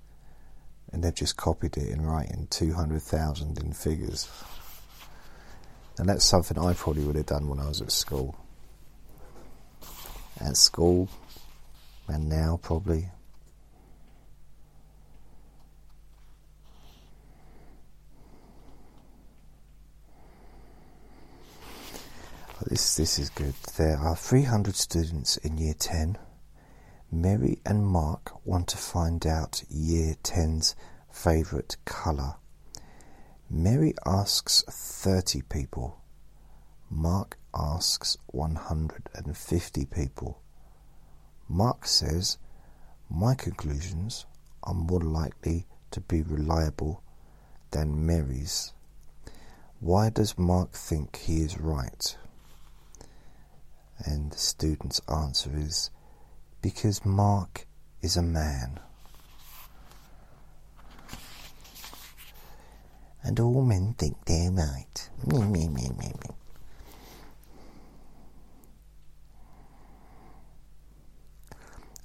And 0.95 1.03
they've 1.03 1.13
just 1.13 1.37
copied 1.37 1.77
it 1.77 1.89
in 1.89 2.03
writing 2.03 2.47
200,000 2.51 3.59
in 3.59 3.73
figures. 3.73 4.31
And 5.99 6.09
that's 6.09 6.25
something 6.25 6.57
I 6.57 6.73
probably 6.73 7.03
would 7.03 7.17
have 7.17 7.27
done 7.27 7.49
when 7.49 7.59
I 7.59 7.67
was 7.67 7.83
at 7.83 7.91
school. 7.91 8.37
At 10.41 10.57
school, 10.57 11.09
and 12.07 12.29
now 12.29 12.61
probably. 12.63 13.11
This 22.67 22.97
this 22.97 23.19
is 23.19 23.31
good. 23.31 23.55
There 23.77 23.99
are 23.99 24.15
300 24.15 24.77
students 24.77 25.39
in 25.39 25.59
year 25.59 25.75
10. 25.77 26.19
Mary 27.15 27.61
and 27.65 27.87
Mark 27.87 28.45
want 28.45 28.67
to 28.67 28.77
find 28.77 29.25
out 29.25 29.63
year 29.71 30.17
10's 30.25 30.75
favourite 31.13 31.77
colour. 31.85 32.35
Mary 33.49 33.95
asks 34.05 34.65
30 34.69 35.43
people. 35.43 36.01
Mark 36.91 37.39
asks 37.55 38.17
150 38.27 39.85
people. 39.85 40.43
Mark 41.49 41.87
says, 41.87 42.39
My 43.09 43.37
conclusions 43.37 44.27
are 44.65 44.75
more 44.75 45.01
likely 45.01 45.67
to 45.93 46.01
be 46.01 46.23
reliable 46.23 47.01
than 47.71 48.05
Mary's. 48.05 48.73
Why 49.79 50.11
does 50.11 50.37
Mark 50.37 50.73
think 50.73 51.17
he 51.17 51.43
is 51.43 51.61
right? 51.61 52.17
And 54.05 54.33
the 54.33 54.39
student's 54.39 55.01
answer 55.09 55.53
is 55.57 55.91
because 56.65 57.05
Mark 57.05 57.67
is 58.01 58.17
a 58.17 58.23
man. 58.23 58.81
And 63.23 63.39
all 63.39 63.61
men 63.61 63.95
think 63.99 64.17
they're 64.25 64.51
right. 64.51 65.11
Me, 65.27 65.41
me, 65.41 65.69
me, 65.69 65.91
me, 65.99 66.13
me. 66.23 66.31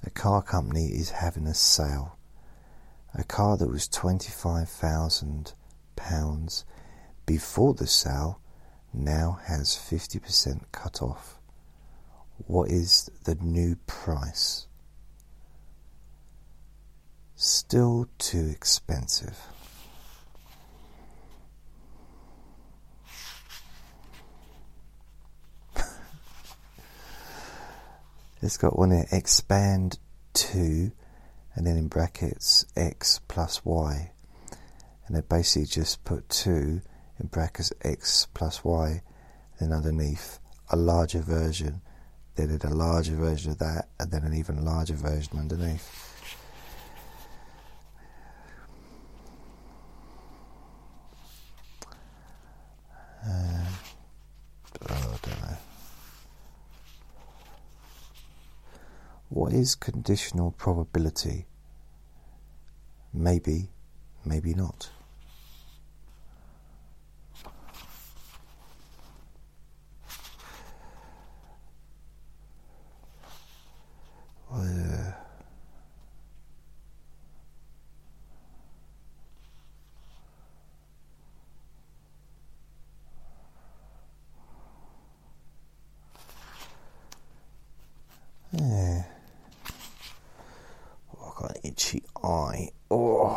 A 0.04 0.10
car 0.10 0.42
company 0.42 0.88
is 0.88 1.08
having 1.08 1.46
a 1.46 1.54
sale. 1.54 2.18
A 3.14 3.24
car 3.24 3.56
that 3.56 3.70
was 3.70 3.88
£25,000 3.88 6.64
before 7.24 7.72
the 7.72 7.86
sale 7.86 8.42
now 8.92 9.38
has 9.46 9.70
50% 9.70 10.64
cut 10.70 11.00
off. 11.00 11.39
What 12.46 12.70
is 12.70 13.10
the 13.24 13.34
new 13.36 13.76
price? 13.86 14.66
Still 17.36 18.08
too 18.18 18.48
expensive. 18.50 19.38
it's 28.42 28.56
got 28.56 28.78
one 28.78 28.90
here 28.90 29.06
expand 29.12 29.98
2 30.34 30.92
and 31.54 31.66
then 31.66 31.76
in 31.76 31.88
brackets 31.88 32.66
x 32.76 33.20
plus 33.28 33.64
y. 33.64 34.12
And 35.06 35.16
they 35.16 35.22
basically 35.22 35.66
just 35.66 36.04
put 36.04 36.28
2 36.28 36.80
in 37.18 37.26
brackets 37.26 37.72
x 37.82 38.26
plus 38.32 38.64
y, 38.64 39.02
then 39.58 39.72
underneath 39.72 40.38
a 40.70 40.76
larger 40.76 41.20
version, 41.20 41.82
they 42.36 42.46
did 42.46 42.64
a 42.64 42.70
larger 42.70 43.16
version 43.16 43.52
of 43.52 43.58
that, 43.58 43.88
and 43.98 44.10
then 44.10 44.22
an 44.22 44.34
even 44.34 44.64
larger 44.64 44.94
version 44.94 45.38
underneath. 45.38 46.06
Uh, 53.26 53.66
oh. 54.88 55.18
What 59.28 59.52
is 59.52 59.74
conditional 59.74 60.50
probability? 60.52 61.46
Maybe, 63.12 63.68
maybe 64.24 64.54
not. 64.54 64.90
Uh, 74.52 74.64
yeah. 88.52 89.04
Oh, 91.16 91.32
I 91.36 91.40
got 91.40 91.50
an 91.50 91.60
itchy 91.62 92.02
eye. 92.24 92.70
Oh. 92.90 93.36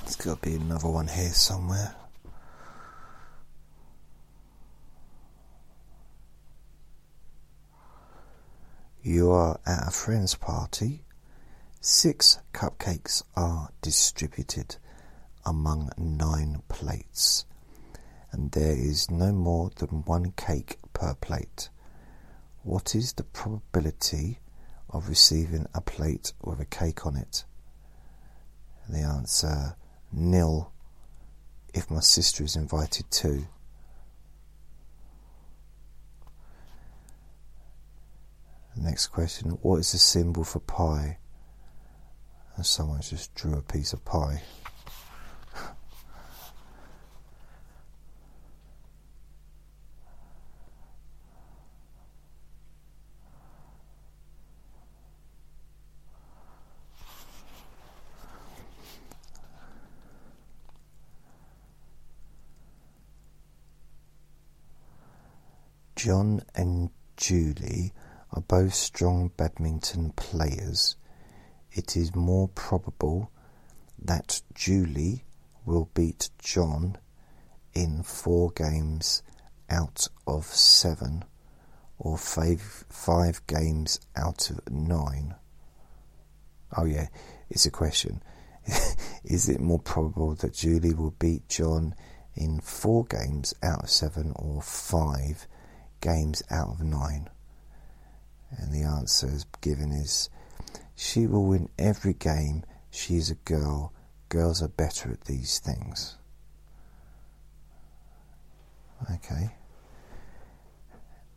There's 0.00 0.16
got 0.16 0.42
to 0.42 0.48
be 0.48 0.56
another 0.56 0.88
one 0.88 1.06
here 1.22 1.32
somewhere. 1.32 1.94
You 9.02 9.30
are 9.30 9.60
at 9.66 9.88
a 9.88 9.90
friend's 9.90 10.34
party. 10.34 11.04
Six 11.80 12.38
cupcakes 12.52 13.22
are 13.36 13.70
distributed 13.82 14.76
among 15.44 15.90
nine 15.96 16.62
plates, 16.68 17.44
and 18.30 18.52
there 18.52 18.76
is 18.76 19.10
no 19.10 19.32
more 19.32 19.70
than 19.76 20.04
one 20.04 20.32
cake 20.32 20.78
per 20.92 21.14
plate. 21.14 21.68
What 22.62 22.94
is 22.94 23.12
the 23.12 23.24
probability 23.24 24.38
of 24.90 25.08
receiving 25.08 25.66
a 25.74 25.80
plate 25.80 26.32
with 26.42 26.60
a 26.60 26.64
cake 26.64 27.06
on 27.06 27.16
it? 27.16 27.44
The 28.88 29.00
answer 29.00 29.76
nil 30.12 30.72
if 31.74 31.90
my 31.90 32.00
sister 32.00 32.44
is 32.44 32.56
invited 32.56 33.10
too. 33.10 33.46
Next 38.76 39.08
question 39.08 39.50
What 39.62 39.78
is 39.78 39.92
the 39.92 39.98
symbol 39.98 40.44
for 40.44 40.60
pi? 40.60 41.18
And 42.56 42.66
someone 42.66 43.00
just 43.00 43.34
drew 43.34 43.54
a 43.54 43.62
piece 43.62 43.92
of 43.92 44.04
pie. 44.04 44.42
John 66.04 66.42
and 66.56 66.90
Julie 67.16 67.92
are 68.32 68.42
both 68.42 68.74
strong 68.74 69.30
badminton 69.36 70.10
players. 70.16 70.96
It 71.70 71.96
is 71.96 72.16
more 72.16 72.48
probable 72.48 73.30
that 74.00 74.42
Julie 74.52 75.24
will 75.64 75.88
beat 75.94 76.30
John 76.40 76.98
in 77.72 78.02
four 78.02 78.50
games 78.50 79.22
out 79.70 80.08
of 80.26 80.46
seven 80.46 81.24
or 82.00 82.18
five, 82.18 82.84
five 82.88 83.46
games 83.46 84.00
out 84.16 84.50
of 84.50 84.72
nine. 84.72 85.36
Oh, 86.76 86.84
yeah, 86.84 87.06
it's 87.48 87.66
a 87.66 87.70
question. 87.70 88.24
is 89.24 89.48
it 89.48 89.60
more 89.60 89.78
probable 89.78 90.34
that 90.34 90.54
Julie 90.54 90.94
will 90.94 91.14
beat 91.20 91.48
John 91.48 91.94
in 92.34 92.58
four 92.58 93.04
games 93.04 93.54
out 93.62 93.84
of 93.84 93.90
seven 93.90 94.32
or 94.34 94.62
five 94.62 95.46
games 96.02 96.42
out 96.50 96.68
of 96.68 96.82
nine? 96.82 97.30
And 98.58 98.72
the 98.72 98.82
answer 98.82 99.28
is 99.28 99.46
given 99.62 99.92
is 99.92 100.28
she 100.94 101.26
will 101.26 101.46
win 101.46 101.70
every 101.78 102.12
game. 102.12 102.64
She 102.90 103.16
is 103.16 103.30
a 103.30 103.34
girl. 103.34 103.94
Girls 104.28 104.62
are 104.62 104.68
better 104.68 105.10
at 105.10 105.22
these 105.22 105.58
things. 105.58 106.18
Okay. 109.10 109.50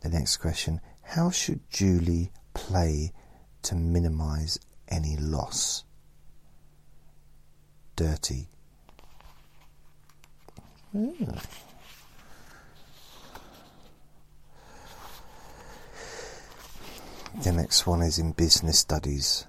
The 0.00 0.08
next 0.10 0.36
question 0.36 0.80
How 1.02 1.30
should 1.30 1.68
Julie 1.70 2.30
play 2.54 3.12
to 3.62 3.74
minimize 3.74 4.58
any 4.88 5.16
loss? 5.16 5.84
Dirty. 7.96 8.48
Mm. 10.94 11.42
The 17.34 17.52
next 17.52 17.86
one 17.86 18.02
is 18.02 18.18
in 18.18 18.32
business 18.32 18.78
studies. 18.78 19.46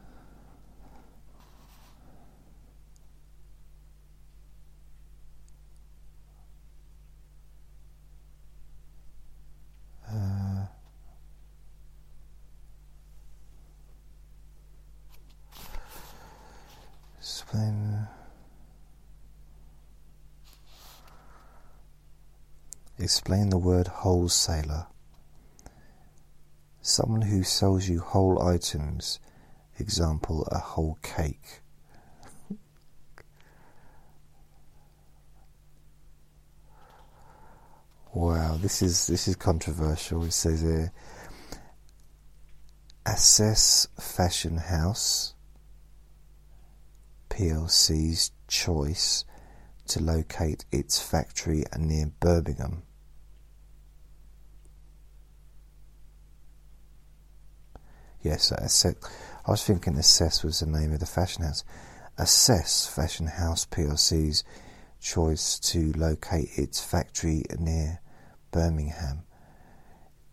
Uh, 10.09 10.65
explain. 17.19 18.07
Explain 22.99 23.49
the 23.49 23.57
word 23.57 23.87
wholesaler. 23.87 24.87
Someone 26.87 27.23
who 27.23 27.43
sells 27.43 27.89
you 27.89 27.99
whole 27.99 28.41
items, 28.41 29.19
example, 29.77 30.47
a 30.49 30.57
whole 30.57 30.97
cake. 31.03 31.59
wow, 38.13 38.55
this 38.55 38.81
is 38.81 39.07
this 39.07 39.27
is 39.27 39.35
controversial. 39.35 40.23
It 40.23 40.31
says 40.31 40.61
here, 40.61 40.93
Assess 43.05 43.89
Fashion 43.99 44.55
House 44.55 45.33
PLC's 47.29 48.31
choice 48.47 49.25
to 49.87 50.01
locate 50.01 50.63
its 50.71 51.01
factory 51.01 51.65
near 51.77 52.13
Birmingham 52.21 52.83
Yes, 58.27 58.51
Assess. 58.51 58.93
I 59.45 59.51
was 59.51 59.63
thinking 59.63 59.95
Assess 59.95 60.43
was 60.43 60.59
the 60.59 60.65
name 60.65 60.91
of 60.91 60.99
the 60.99 61.05
fashion 61.05 61.45
house. 61.45 61.63
Assess 62.17 62.85
Fashion 62.85 63.27
House 63.27 63.65
PLC's 63.65 64.43
choice 64.99 65.57
to 65.59 65.93
locate 65.93 66.49
its 66.57 66.83
factory 66.83 67.43
near 67.57 68.01
Birmingham. 68.51 69.23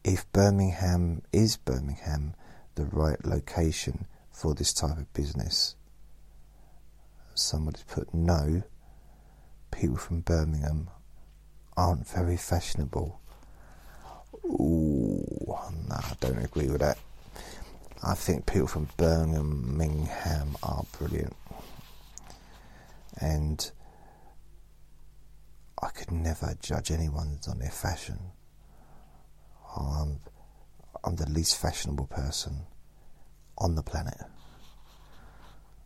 If 0.02 0.30
Birmingham 0.32 1.22
is 1.32 1.56
Birmingham, 1.56 2.34
the 2.74 2.86
right 2.86 3.24
location 3.24 4.08
for 4.32 4.56
this 4.56 4.72
type 4.72 4.98
of 4.98 5.12
business. 5.12 5.76
Somebody 7.34 7.78
put 7.86 8.12
no. 8.12 8.64
People 9.70 9.98
from 9.98 10.22
Birmingham 10.22 10.90
aren't 11.76 12.08
very 12.08 12.38
fashionable. 12.38 13.20
Ooh, 14.44 15.24
no, 15.88 15.94
I 15.94 16.16
don't 16.18 16.44
agree 16.44 16.68
with 16.68 16.80
that. 16.80 16.98
I 18.06 18.12
think 18.12 18.44
people 18.44 18.66
from 18.66 18.88
Birmingham 18.98 20.56
are 20.62 20.84
brilliant. 20.98 21.34
And 23.18 23.70
I 25.82 25.88
could 25.88 26.10
never 26.12 26.54
judge 26.60 26.90
anyone 26.90 27.38
on 27.48 27.60
their 27.60 27.70
fashion. 27.70 28.18
Oh, 29.74 30.02
I'm, 30.02 30.20
I'm 31.02 31.16
the 31.16 31.30
least 31.30 31.56
fashionable 31.56 32.06
person 32.08 32.66
on 33.56 33.74
the 33.74 33.82
planet. 33.82 34.18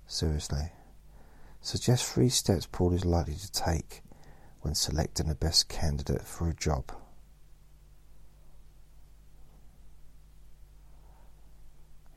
Seriously. 0.09 0.73
Suggest 1.61 2.05
three 2.05 2.31
steps 2.31 2.66
Paul 2.66 2.95
is 2.95 3.05
likely 3.05 3.35
to 3.35 3.53
take 3.53 4.03
when 4.62 4.75
selecting 4.75 5.29
the 5.29 5.37
best 5.37 5.69
candidate 5.69 6.23
for 6.23 6.49
a 6.49 6.55
job. 6.55 6.91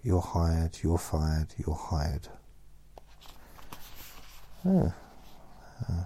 You're 0.04 0.22
hired, 0.22 0.80
you're 0.82 0.98
fired, 0.98 1.54
you're 1.58 1.76
hired. 1.76 2.28
Oh. 4.66 4.94
Uh. 5.88 6.04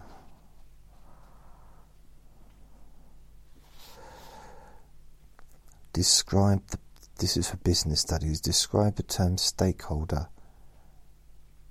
Describe 5.93 6.67
the, 6.67 6.77
this 7.19 7.37
is 7.37 7.49
for 7.49 7.57
business 7.57 8.01
studies. 8.01 8.41
Describe 8.41 8.95
the 8.95 9.03
term 9.03 9.37
stakeholder 9.37 10.27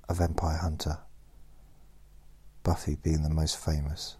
a 0.08 0.14
vampire 0.14 0.58
hunter, 0.58 0.98
Buffy 2.62 2.96
being 2.96 3.22
the 3.22 3.30
most 3.30 3.56
famous. 3.56 4.16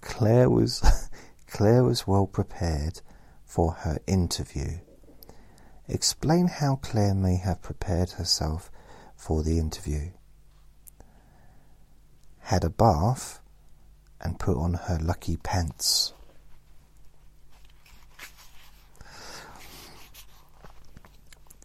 Claire 0.00 0.48
was 0.48 1.10
Claire 1.46 1.84
was 1.84 2.06
well 2.06 2.26
prepared 2.26 3.00
for 3.44 3.72
her 3.72 3.98
interview. 4.06 4.78
Explain 5.92 6.48
how 6.48 6.76
Claire 6.76 7.12
may 7.12 7.36
have 7.36 7.60
prepared 7.60 8.12
herself 8.12 8.70
for 9.14 9.42
the 9.42 9.58
interview. 9.58 10.12
Had 12.40 12.64
a 12.64 12.70
bath 12.70 13.40
and 14.18 14.38
put 14.38 14.56
on 14.56 14.72
her 14.72 14.98
lucky 14.98 15.36
pants. 15.36 16.14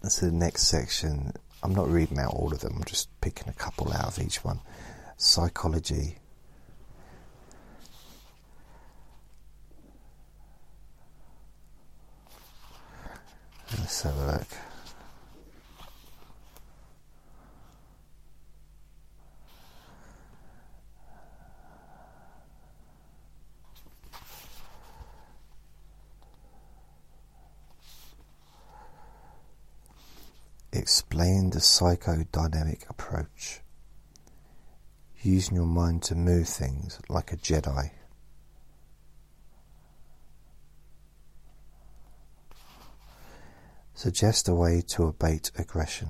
So 0.04 0.26
the 0.26 0.34
next 0.34 0.64
section, 0.64 1.32
I'm 1.64 1.74
not 1.74 1.90
reading 1.90 2.20
out 2.20 2.34
all 2.34 2.52
of 2.52 2.60
them, 2.60 2.74
I'm 2.76 2.84
just 2.84 3.08
picking 3.22 3.48
a 3.48 3.54
couple 3.54 3.94
out 3.94 4.08
of 4.08 4.20
each 4.20 4.44
one. 4.44 4.60
Psychology. 5.16 6.18
Let's 13.98 14.16
have 14.16 14.30
a 14.30 14.32
look. 14.32 14.48
Explain 30.72 31.50
the 31.50 31.58
psychodynamic 31.58 32.88
approach. 32.88 33.62
Using 35.24 35.56
your 35.56 35.66
mind 35.66 36.04
to 36.04 36.14
move 36.14 36.48
things 36.48 37.00
like 37.10 37.34
a 37.34 37.38
Jedi. 37.38 37.90
Suggest 43.98 44.48
a 44.48 44.54
way 44.54 44.82
to 44.90 45.08
abate 45.08 45.50
aggression. 45.58 46.10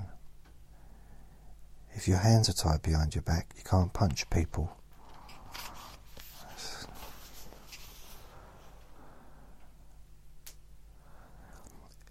If 1.94 2.06
your 2.06 2.18
hands 2.18 2.50
are 2.50 2.52
tied 2.52 2.82
behind 2.82 3.14
your 3.14 3.22
back, 3.22 3.54
you 3.56 3.62
can't 3.64 3.94
punch 3.94 4.28
people. 4.28 4.76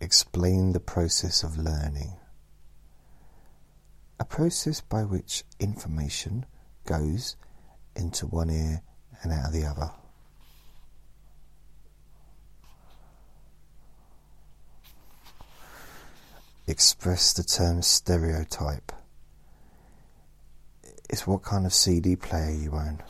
Explain 0.02 0.72
the 0.72 0.80
process 0.80 1.44
of 1.44 1.60
learning. 1.60 2.18
A 4.20 4.26
process 4.26 4.82
by 4.82 5.04
which 5.04 5.44
information 5.60 6.48
goes 6.88 7.36
into 7.96 8.26
one 8.26 8.50
ear 8.50 8.82
and 9.22 9.32
out 9.32 9.50
of 9.50 9.54
the 9.54 9.66
other. 9.68 9.92
Express 16.68 17.34
the 17.34 17.44
term 17.44 17.82
stereotype. 17.82 18.92
It's 21.10 21.26
what 21.26 21.44
kind 21.44 21.66
of 21.66 21.74
CD 21.74 22.16
player 22.18 22.52
you 22.52 22.74
own. 22.74 23.02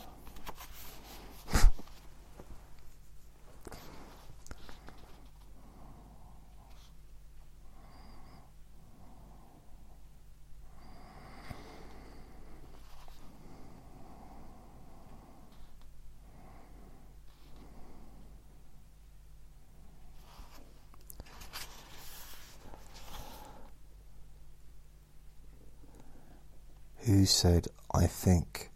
Who 27.08 27.24
said, 27.24 27.68
I 27.94 28.06
think, 28.06 28.70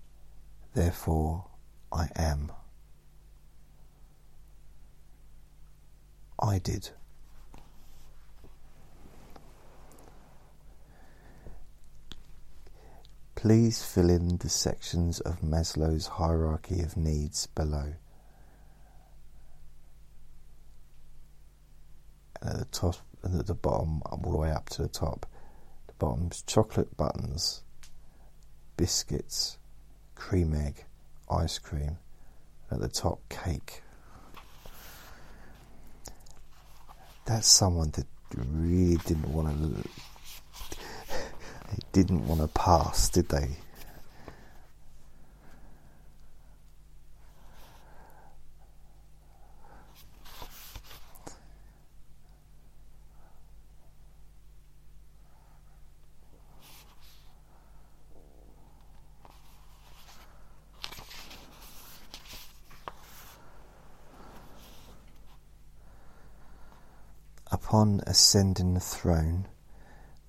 therefore 0.72 1.50
I 1.92 2.08
am? 2.16 2.50
I 6.40 6.58
did. 6.58 6.88
Please 13.34 13.82
fill 13.84 14.08
in 14.08 14.38
the 14.38 14.48
sections 14.48 15.20
of 15.20 15.42
Maslow's 15.42 16.06
hierarchy 16.06 16.80
of 16.80 16.96
needs 16.96 17.48
below. 17.48 17.96
And 22.40 22.50
at 22.50 22.58
the 22.60 22.64
top 22.64 22.96
and 23.22 23.38
at 23.38 23.46
the 23.46 23.54
bottom, 23.54 24.00
all 24.06 24.32
the 24.32 24.38
way 24.38 24.50
up 24.50 24.70
to 24.70 24.80
the 24.80 24.88
top, 24.88 25.26
the 25.86 25.92
bottom's 25.98 26.40
chocolate 26.46 26.96
buttons 26.96 27.62
biscuits, 28.82 29.58
cream 30.16 30.52
egg, 30.52 30.84
ice 31.30 31.56
cream, 31.56 31.98
at 32.68 32.80
the 32.80 32.88
top, 32.88 33.20
cake. 33.28 33.80
That's 37.24 37.46
someone 37.46 37.92
that 37.92 38.06
really 38.36 38.96
didn't 39.06 39.32
want 39.32 39.56
to. 39.56 39.88
They 41.70 41.78
didn't 41.92 42.26
want 42.26 42.40
to 42.40 42.48
pass, 42.48 43.08
did 43.08 43.28
they? 43.28 43.50
Upon 67.82 68.00
ascending 68.06 68.74
the 68.74 68.80
throne, 68.80 69.48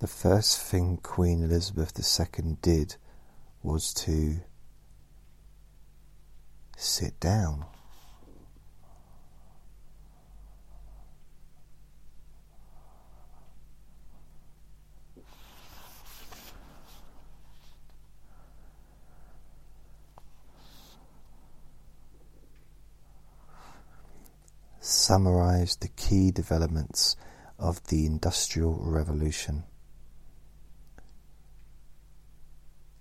the 0.00 0.08
first 0.08 0.58
thing 0.60 0.96
Queen 0.96 1.40
Elizabeth 1.44 1.92
II 1.96 2.56
did 2.60 2.96
was 3.62 3.94
to 3.94 4.40
sit 6.76 7.20
down. 7.20 7.64
Summarize 24.80 25.76
the 25.76 25.86
key 25.86 26.32
developments 26.32 27.14
of 27.58 27.86
the 27.88 28.06
Industrial 28.06 28.74
Revolution. 28.80 29.64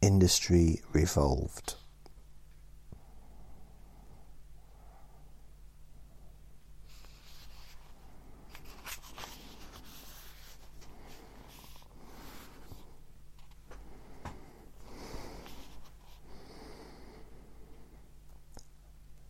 Industry 0.02 0.82
revolved. 0.92 1.76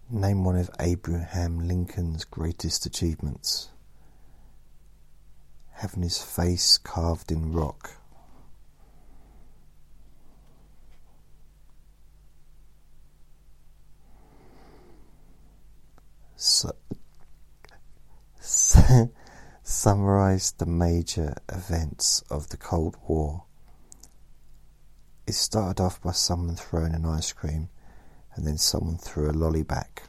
Name 0.09 0.43
one 0.43 0.57
of 0.57 0.69
Abraham 0.79 1.67
Lincoln's 1.67 2.23
greatest 2.23 2.85
achievements. 2.85 3.69
Having 5.83 6.03
his 6.03 6.23
face 6.23 6.77
carved 6.77 7.29
in 7.29 7.51
rock. 7.51 7.97
So, 16.37 16.71
summarize 19.63 20.53
the 20.53 20.65
major 20.65 21.35
events 21.49 22.23
of 22.29 22.47
the 22.47 22.55
Cold 22.55 22.95
War. 23.05 23.43
It 25.27 25.33
started 25.33 25.83
off 25.83 26.01
by 26.01 26.13
someone 26.13 26.55
throwing 26.55 26.95
an 26.95 27.05
ice 27.05 27.33
cream 27.33 27.67
and 28.35 28.47
then 28.47 28.57
someone 28.57 28.97
threw 28.97 29.29
a 29.29 29.33
lolly 29.33 29.63
back. 29.63 30.03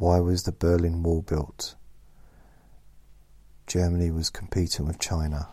Why 0.00 0.18
was 0.18 0.42
the 0.44 0.52
Berlin 0.52 1.02
Wall 1.02 1.20
built? 1.20 1.74
Germany 3.66 4.10
was 4.10 4.30
competing 4.30 4.86
with 4.86 4.98
China. 4.98 5.46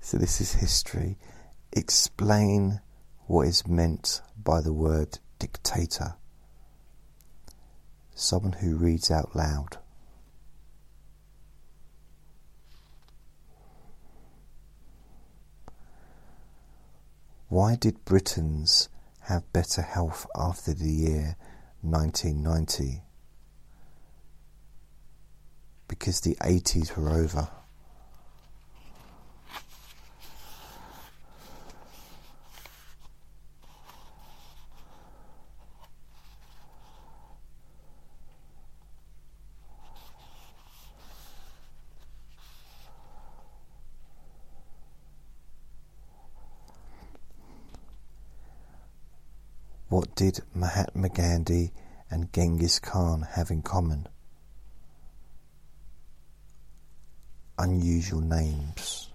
so 0.00 0.18
this 0.18 0.42
is 0.42 0.52
history. 0.52 1.16
Explain 1.72 2.82
what 3.30 3.46
is 3.46 3.64
meant 3.64 4.22
by 4.42 4.60
the 4.60 4.72
word 4.72 5.20
dictator. 5.38 6.14
Someone 8.12 8.54
who 8.54 8.74
reads 8.74 9.08
out 9.08 9.36
loud. 9.36 9.78
Why 17.48 17.76
did 17.76 18.04
Britons 18.04 18.88
have 19.20 19.52
better 19.52 19.82
health 19.82 20.26
after 20.34 20.74
the 20.74 20.90
year 20.90 21.36
1990? 21.82 23.02
Because 25.86 26.20
the 26.20 26.34
80s 26.40 26.96
were 26.96 27.10
over. 27.10 27.48
What 49.90 50.14
did 50.14 50.38
Mahatma 50.54 51.08
Gandhi 51.08 51.72
and 52.08 52.32
Genghis 52.32 52.78
Khan 52.78 53.26
have 53.32 53.50
in 53.50 53.62
common? 53.62 54.06
Unusual 57.58 58.20
names. 58.20 59.08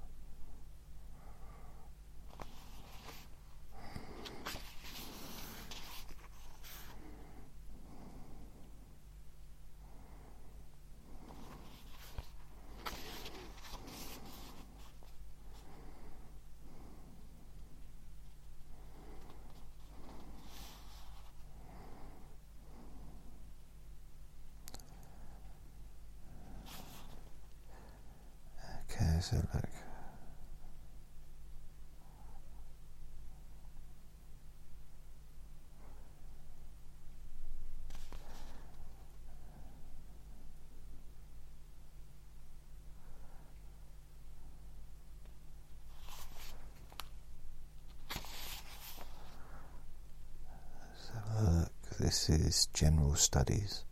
Okay, 28.98 29.20
so 29.20 29.36
look. 29.36 29.66
Let's 50.94 51.10
have 51.14 51.26
a 51.38 51.52
look. 51.52 51.72
This 52.00 52.30
studies. 53.16 53.84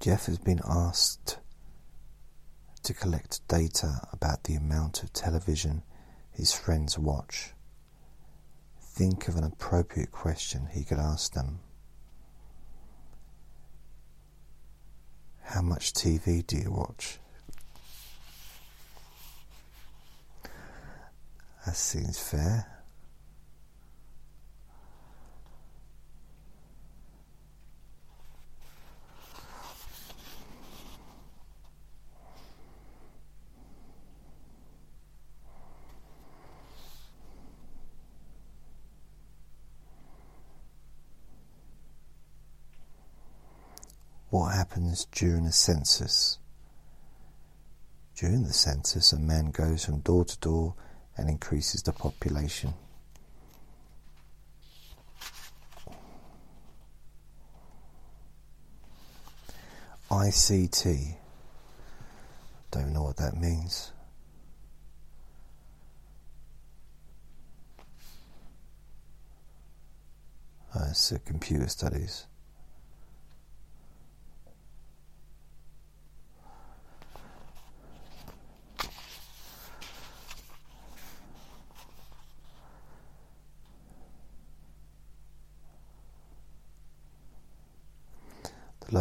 Jeff 0.00 0.26
has 0.26 0.38
been 0.38 0.60
asked 0.68 1.38
to 2.82 2.92
collect 2.92 3.46
data 3.46 4.00
about 4.12 4.44
the 4.44 4.54
amount 4.54 5.04
of 5.04 5.12
television 5.12 5.82
his 6.32 6.52
friends 6.52 6.98
watch. 6.98 7.52
Think 8.80 9.28
of 9.28 9.36
an 9.36 9.44
appropriate 9.44 10.10
question 10.10 10.68
he 10.72 10.82
could 10.82 10.98
ask 10.98 11.34
them. 11.34 11.60
How 15.42 15.62
much 15.62 15.92
TV 15.92 16.44
do 16.46 16.56
you 16.56 16.72
watch? 16.72 17.18
That 21.64 21.76
seems 21.76 22.18
fair. 22.18 22.71
What 44.42 44.56
happens 44.56 45.04
during 45.12 45.46
a 45.46 45.52
census? 45.52 46.40
During 48.16 48.42
the 48.42 48.52
census, 48.52 49.12
a 49.12 49.16
man 49.16 49.52
goes 49.52 49.84
from 49.84 50.00
door 50.00 50.24
to 50.24 50.38
door 50.40 50.74
and 51.16 51.30
increases 51.30 51.80
the 51.84 51.92
population. 51.92 52.74
ICT. 60.10 61.14
Don't 62.72 62.92
know 62.92 63.04
what 63.04 63.18
that 63.18 63.36
means. 63.36 63.92
Uh, 70.74 70.86
it's 70.90 71.12
computer 71.24 71.68
studies. 71.68 72.26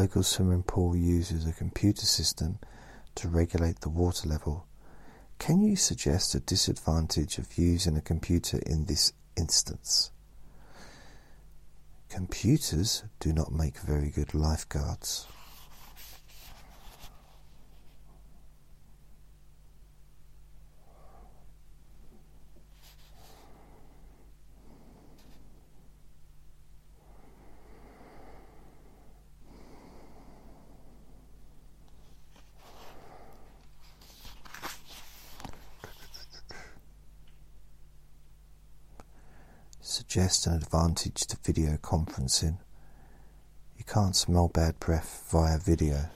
Local 0.02 0.24
swimming 0.24 0.64
pool 0.64 0.96
uses 0.96 1.46
a 1.46 1.52
computer 1.52 2.08
system 2.08 2.58
to 3.14 3.28
regulate 3.28 3.82
the 3.82 3.90
water 3.90 4.28
level. 4.28 4.66
Can 5.38 5.62
you 5.62 5.76
suggest 5.76 6.34
a 6.34 6.40
disadvantage 6.40 7.38
of 7.38 7.56
using 7.56 7.96
a 7.96 8.02
computer 8.02 8.58
in 8.66 8.86
this 8.86 9.14
instance? 9.38 10.10
Computers 12.10 13.04
do 13.20 13.32
not 13.32 13.52
make 13.52 13.78
very 13.78 14.10
good 14.10 14.34
lifeguards. 14.34 15.28
Suggest 40.22 40.46
an 40.46 40.54
advantage 40.54 41.26
to 41.26 41.38
video 41.44 41.78
conferencing. 41.78 42.60
You 43.76 43.84
can't 43.84 44.16
smell 44.16 44.50
bad 44.50 44.80
breath 44.80 45.28
via 45.32 45.58
video. 45.58 46.12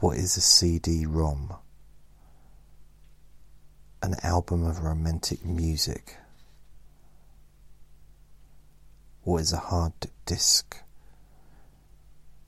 What 0.00 0.18
is 0.18 0.36
a 0.36 0.42
CD 0.42 1.06
ROM? 1.06 1.54
An 4.02 4.16
album 4.22 4.66
of 4.66 4.80
romantic 4.80 5.42
music. 5.42 6.18
What 9.22 9.38
is 9.38 9.54
a 9.54 9.56
hard 9.56 9.94
disk? 10.26 10.82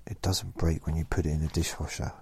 It 0.06 0.20
doesn't 0.20 0.58
break 0.58 0.86
when 0.86 0.94
you 0.94 1.06
put 1.06 1.24
it 1.24 1.30
in 1.30 1.42
a 1.42 1.48
dishwasher. 1.48 2.12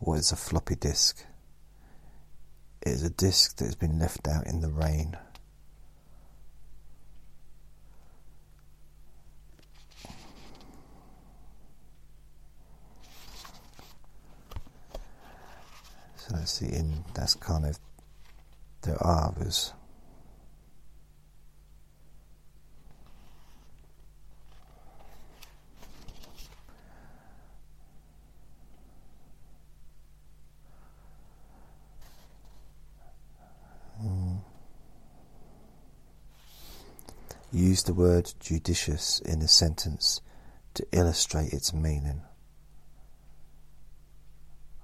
What 0.00 0.18
is 0.18 0.32
a 0.32 0.36
floppy 0.36 0.76
disk? 0.76 1.24
It 2.80 2.88
is 2.88 3.02
a 3.02 3.10
disk 3.10 3.58
that 3.58 3.66
has 3.66 3.74
been 3.74 3.98
left 3.98 4.26
out 4.26 4.46
in 4.46 4.62
the 4.62 4.70
rain. 4.70 5.14
So 16.16 16.34
that's 16.34 16.58
the 16.60 16.74
in. 16.74 17.04
That's 17.12 17.34
kind 17.34 17.66
of 17.66 17.78
there 18.80 19.02
are. 19.02 19.34
Use 37.60 37.82
the 37.82 37.92
word 37.92 38.32
judicious 38.40 39.20
in 39.20 39.42
a 39.42 39.46
sentence 39.46 40.22
to 40.72 40.82
illustrate 40.92 41.52
its 41.52 41.74
meaning. 41.74 42.22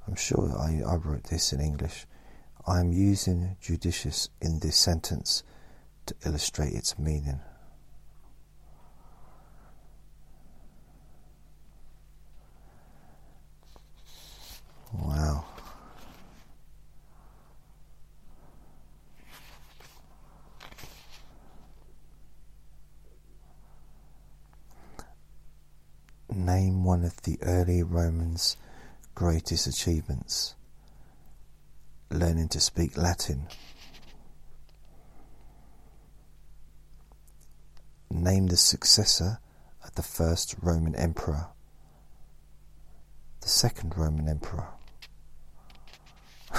I'm 0.06 0.14
sure 0.14 0.54
I, 0.58 0.82
I 0.86 0.96
wrote 0.96 1.24
this 1.24 1.54
in 1.54 1.60
English. 1.62 2.04
I 2.66 2.80
am 2.80 2.92
using 2.92 3.56
judicious 3.62 4.28
in 4.42 4.58
this 4.58 4.76
sentence 4.76 5.42
to 6.04 6.14
illustrate 6.26 6.74
its 6.74 6.98
meaning. 6.98 7.40
Wow. 14.92 15.46
Name 26.36 26.84
one 26.84 27.02
of 27.02 27.22
the 27.22 27.38
early 27.40 27.82
Romans' 27.82 28.58
greatest 29.14 29.66
achievements. 29.66 30.54
Learning 32.10 32.46
to 32.48 32.60
speak 32.60 32.94
Latin. 32.98 33.46
Name 38.10 38.48
the 38.48 38.58
successor 38.58 39.38
of 39.82 39.94
the 39.94 40.02
first 40.02 40.56
Roman 40.60 40.94
emperor. 40.94 41.46
The 43.40 43.48
second 43.48 43.96
Roman 43.96 44.28
emperor. 44.28 44.68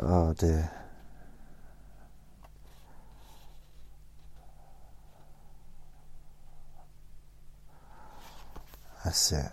oh 0.00 0.34
dear. 0.34 0.72
That's 9.04 9.32
it. 9.32 9.50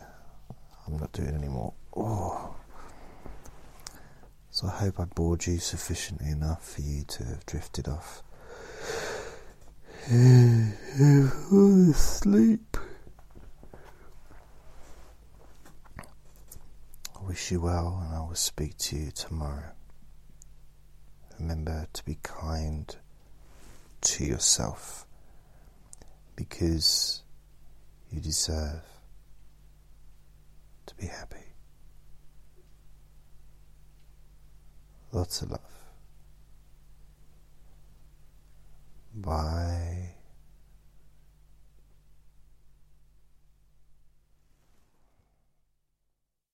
I'm 0.86 0.98
not 0.98 1.12
doing 1.12 1.36
anymore. 1.36 1.74
Oh. 1.96 2.56
So 4.52 4.68
I 4.68 4.72
hope 4.72 5.00
I 5.00 5.06
bored 5.06 5.46
you 5.48 5.58
sufficiently 5.60 6.30
enough 6.30 6.76
for 6.76 6.82
you 6.82 7.04
to 7.04 7.24
have 7.26 7.46
drifted 7.46 7.88
off. 7.88 8.22
Sleep. 11.96 12.78
I 17.16 17.22
wish 17.22 17.52
you 17.52 17.62
well, 17.62 18.02
and 18.06 18.16
I 18.16 18.20
will 18.22 18.36
speak 18.36 18.78
to 18.78 18.96
you 18.98 19.12
tomorrow. 19.12 19.72
Remember 21.40 21.88
to 21.94 22.06
be 22.06 22.18
kind 22.24 22.96
to 24.02 24.26
yourself 24.26 25.06
because 26.36 27.24
you 28.12 28.20
deserve 28.20 28.84
to 30.90 30.96
be 30.96 31.06
happy. 31.06 31.38
Lots 35.12 35.42
of 35.42 35.52
love. 35.52 35.60
Bye. 39.16 40.16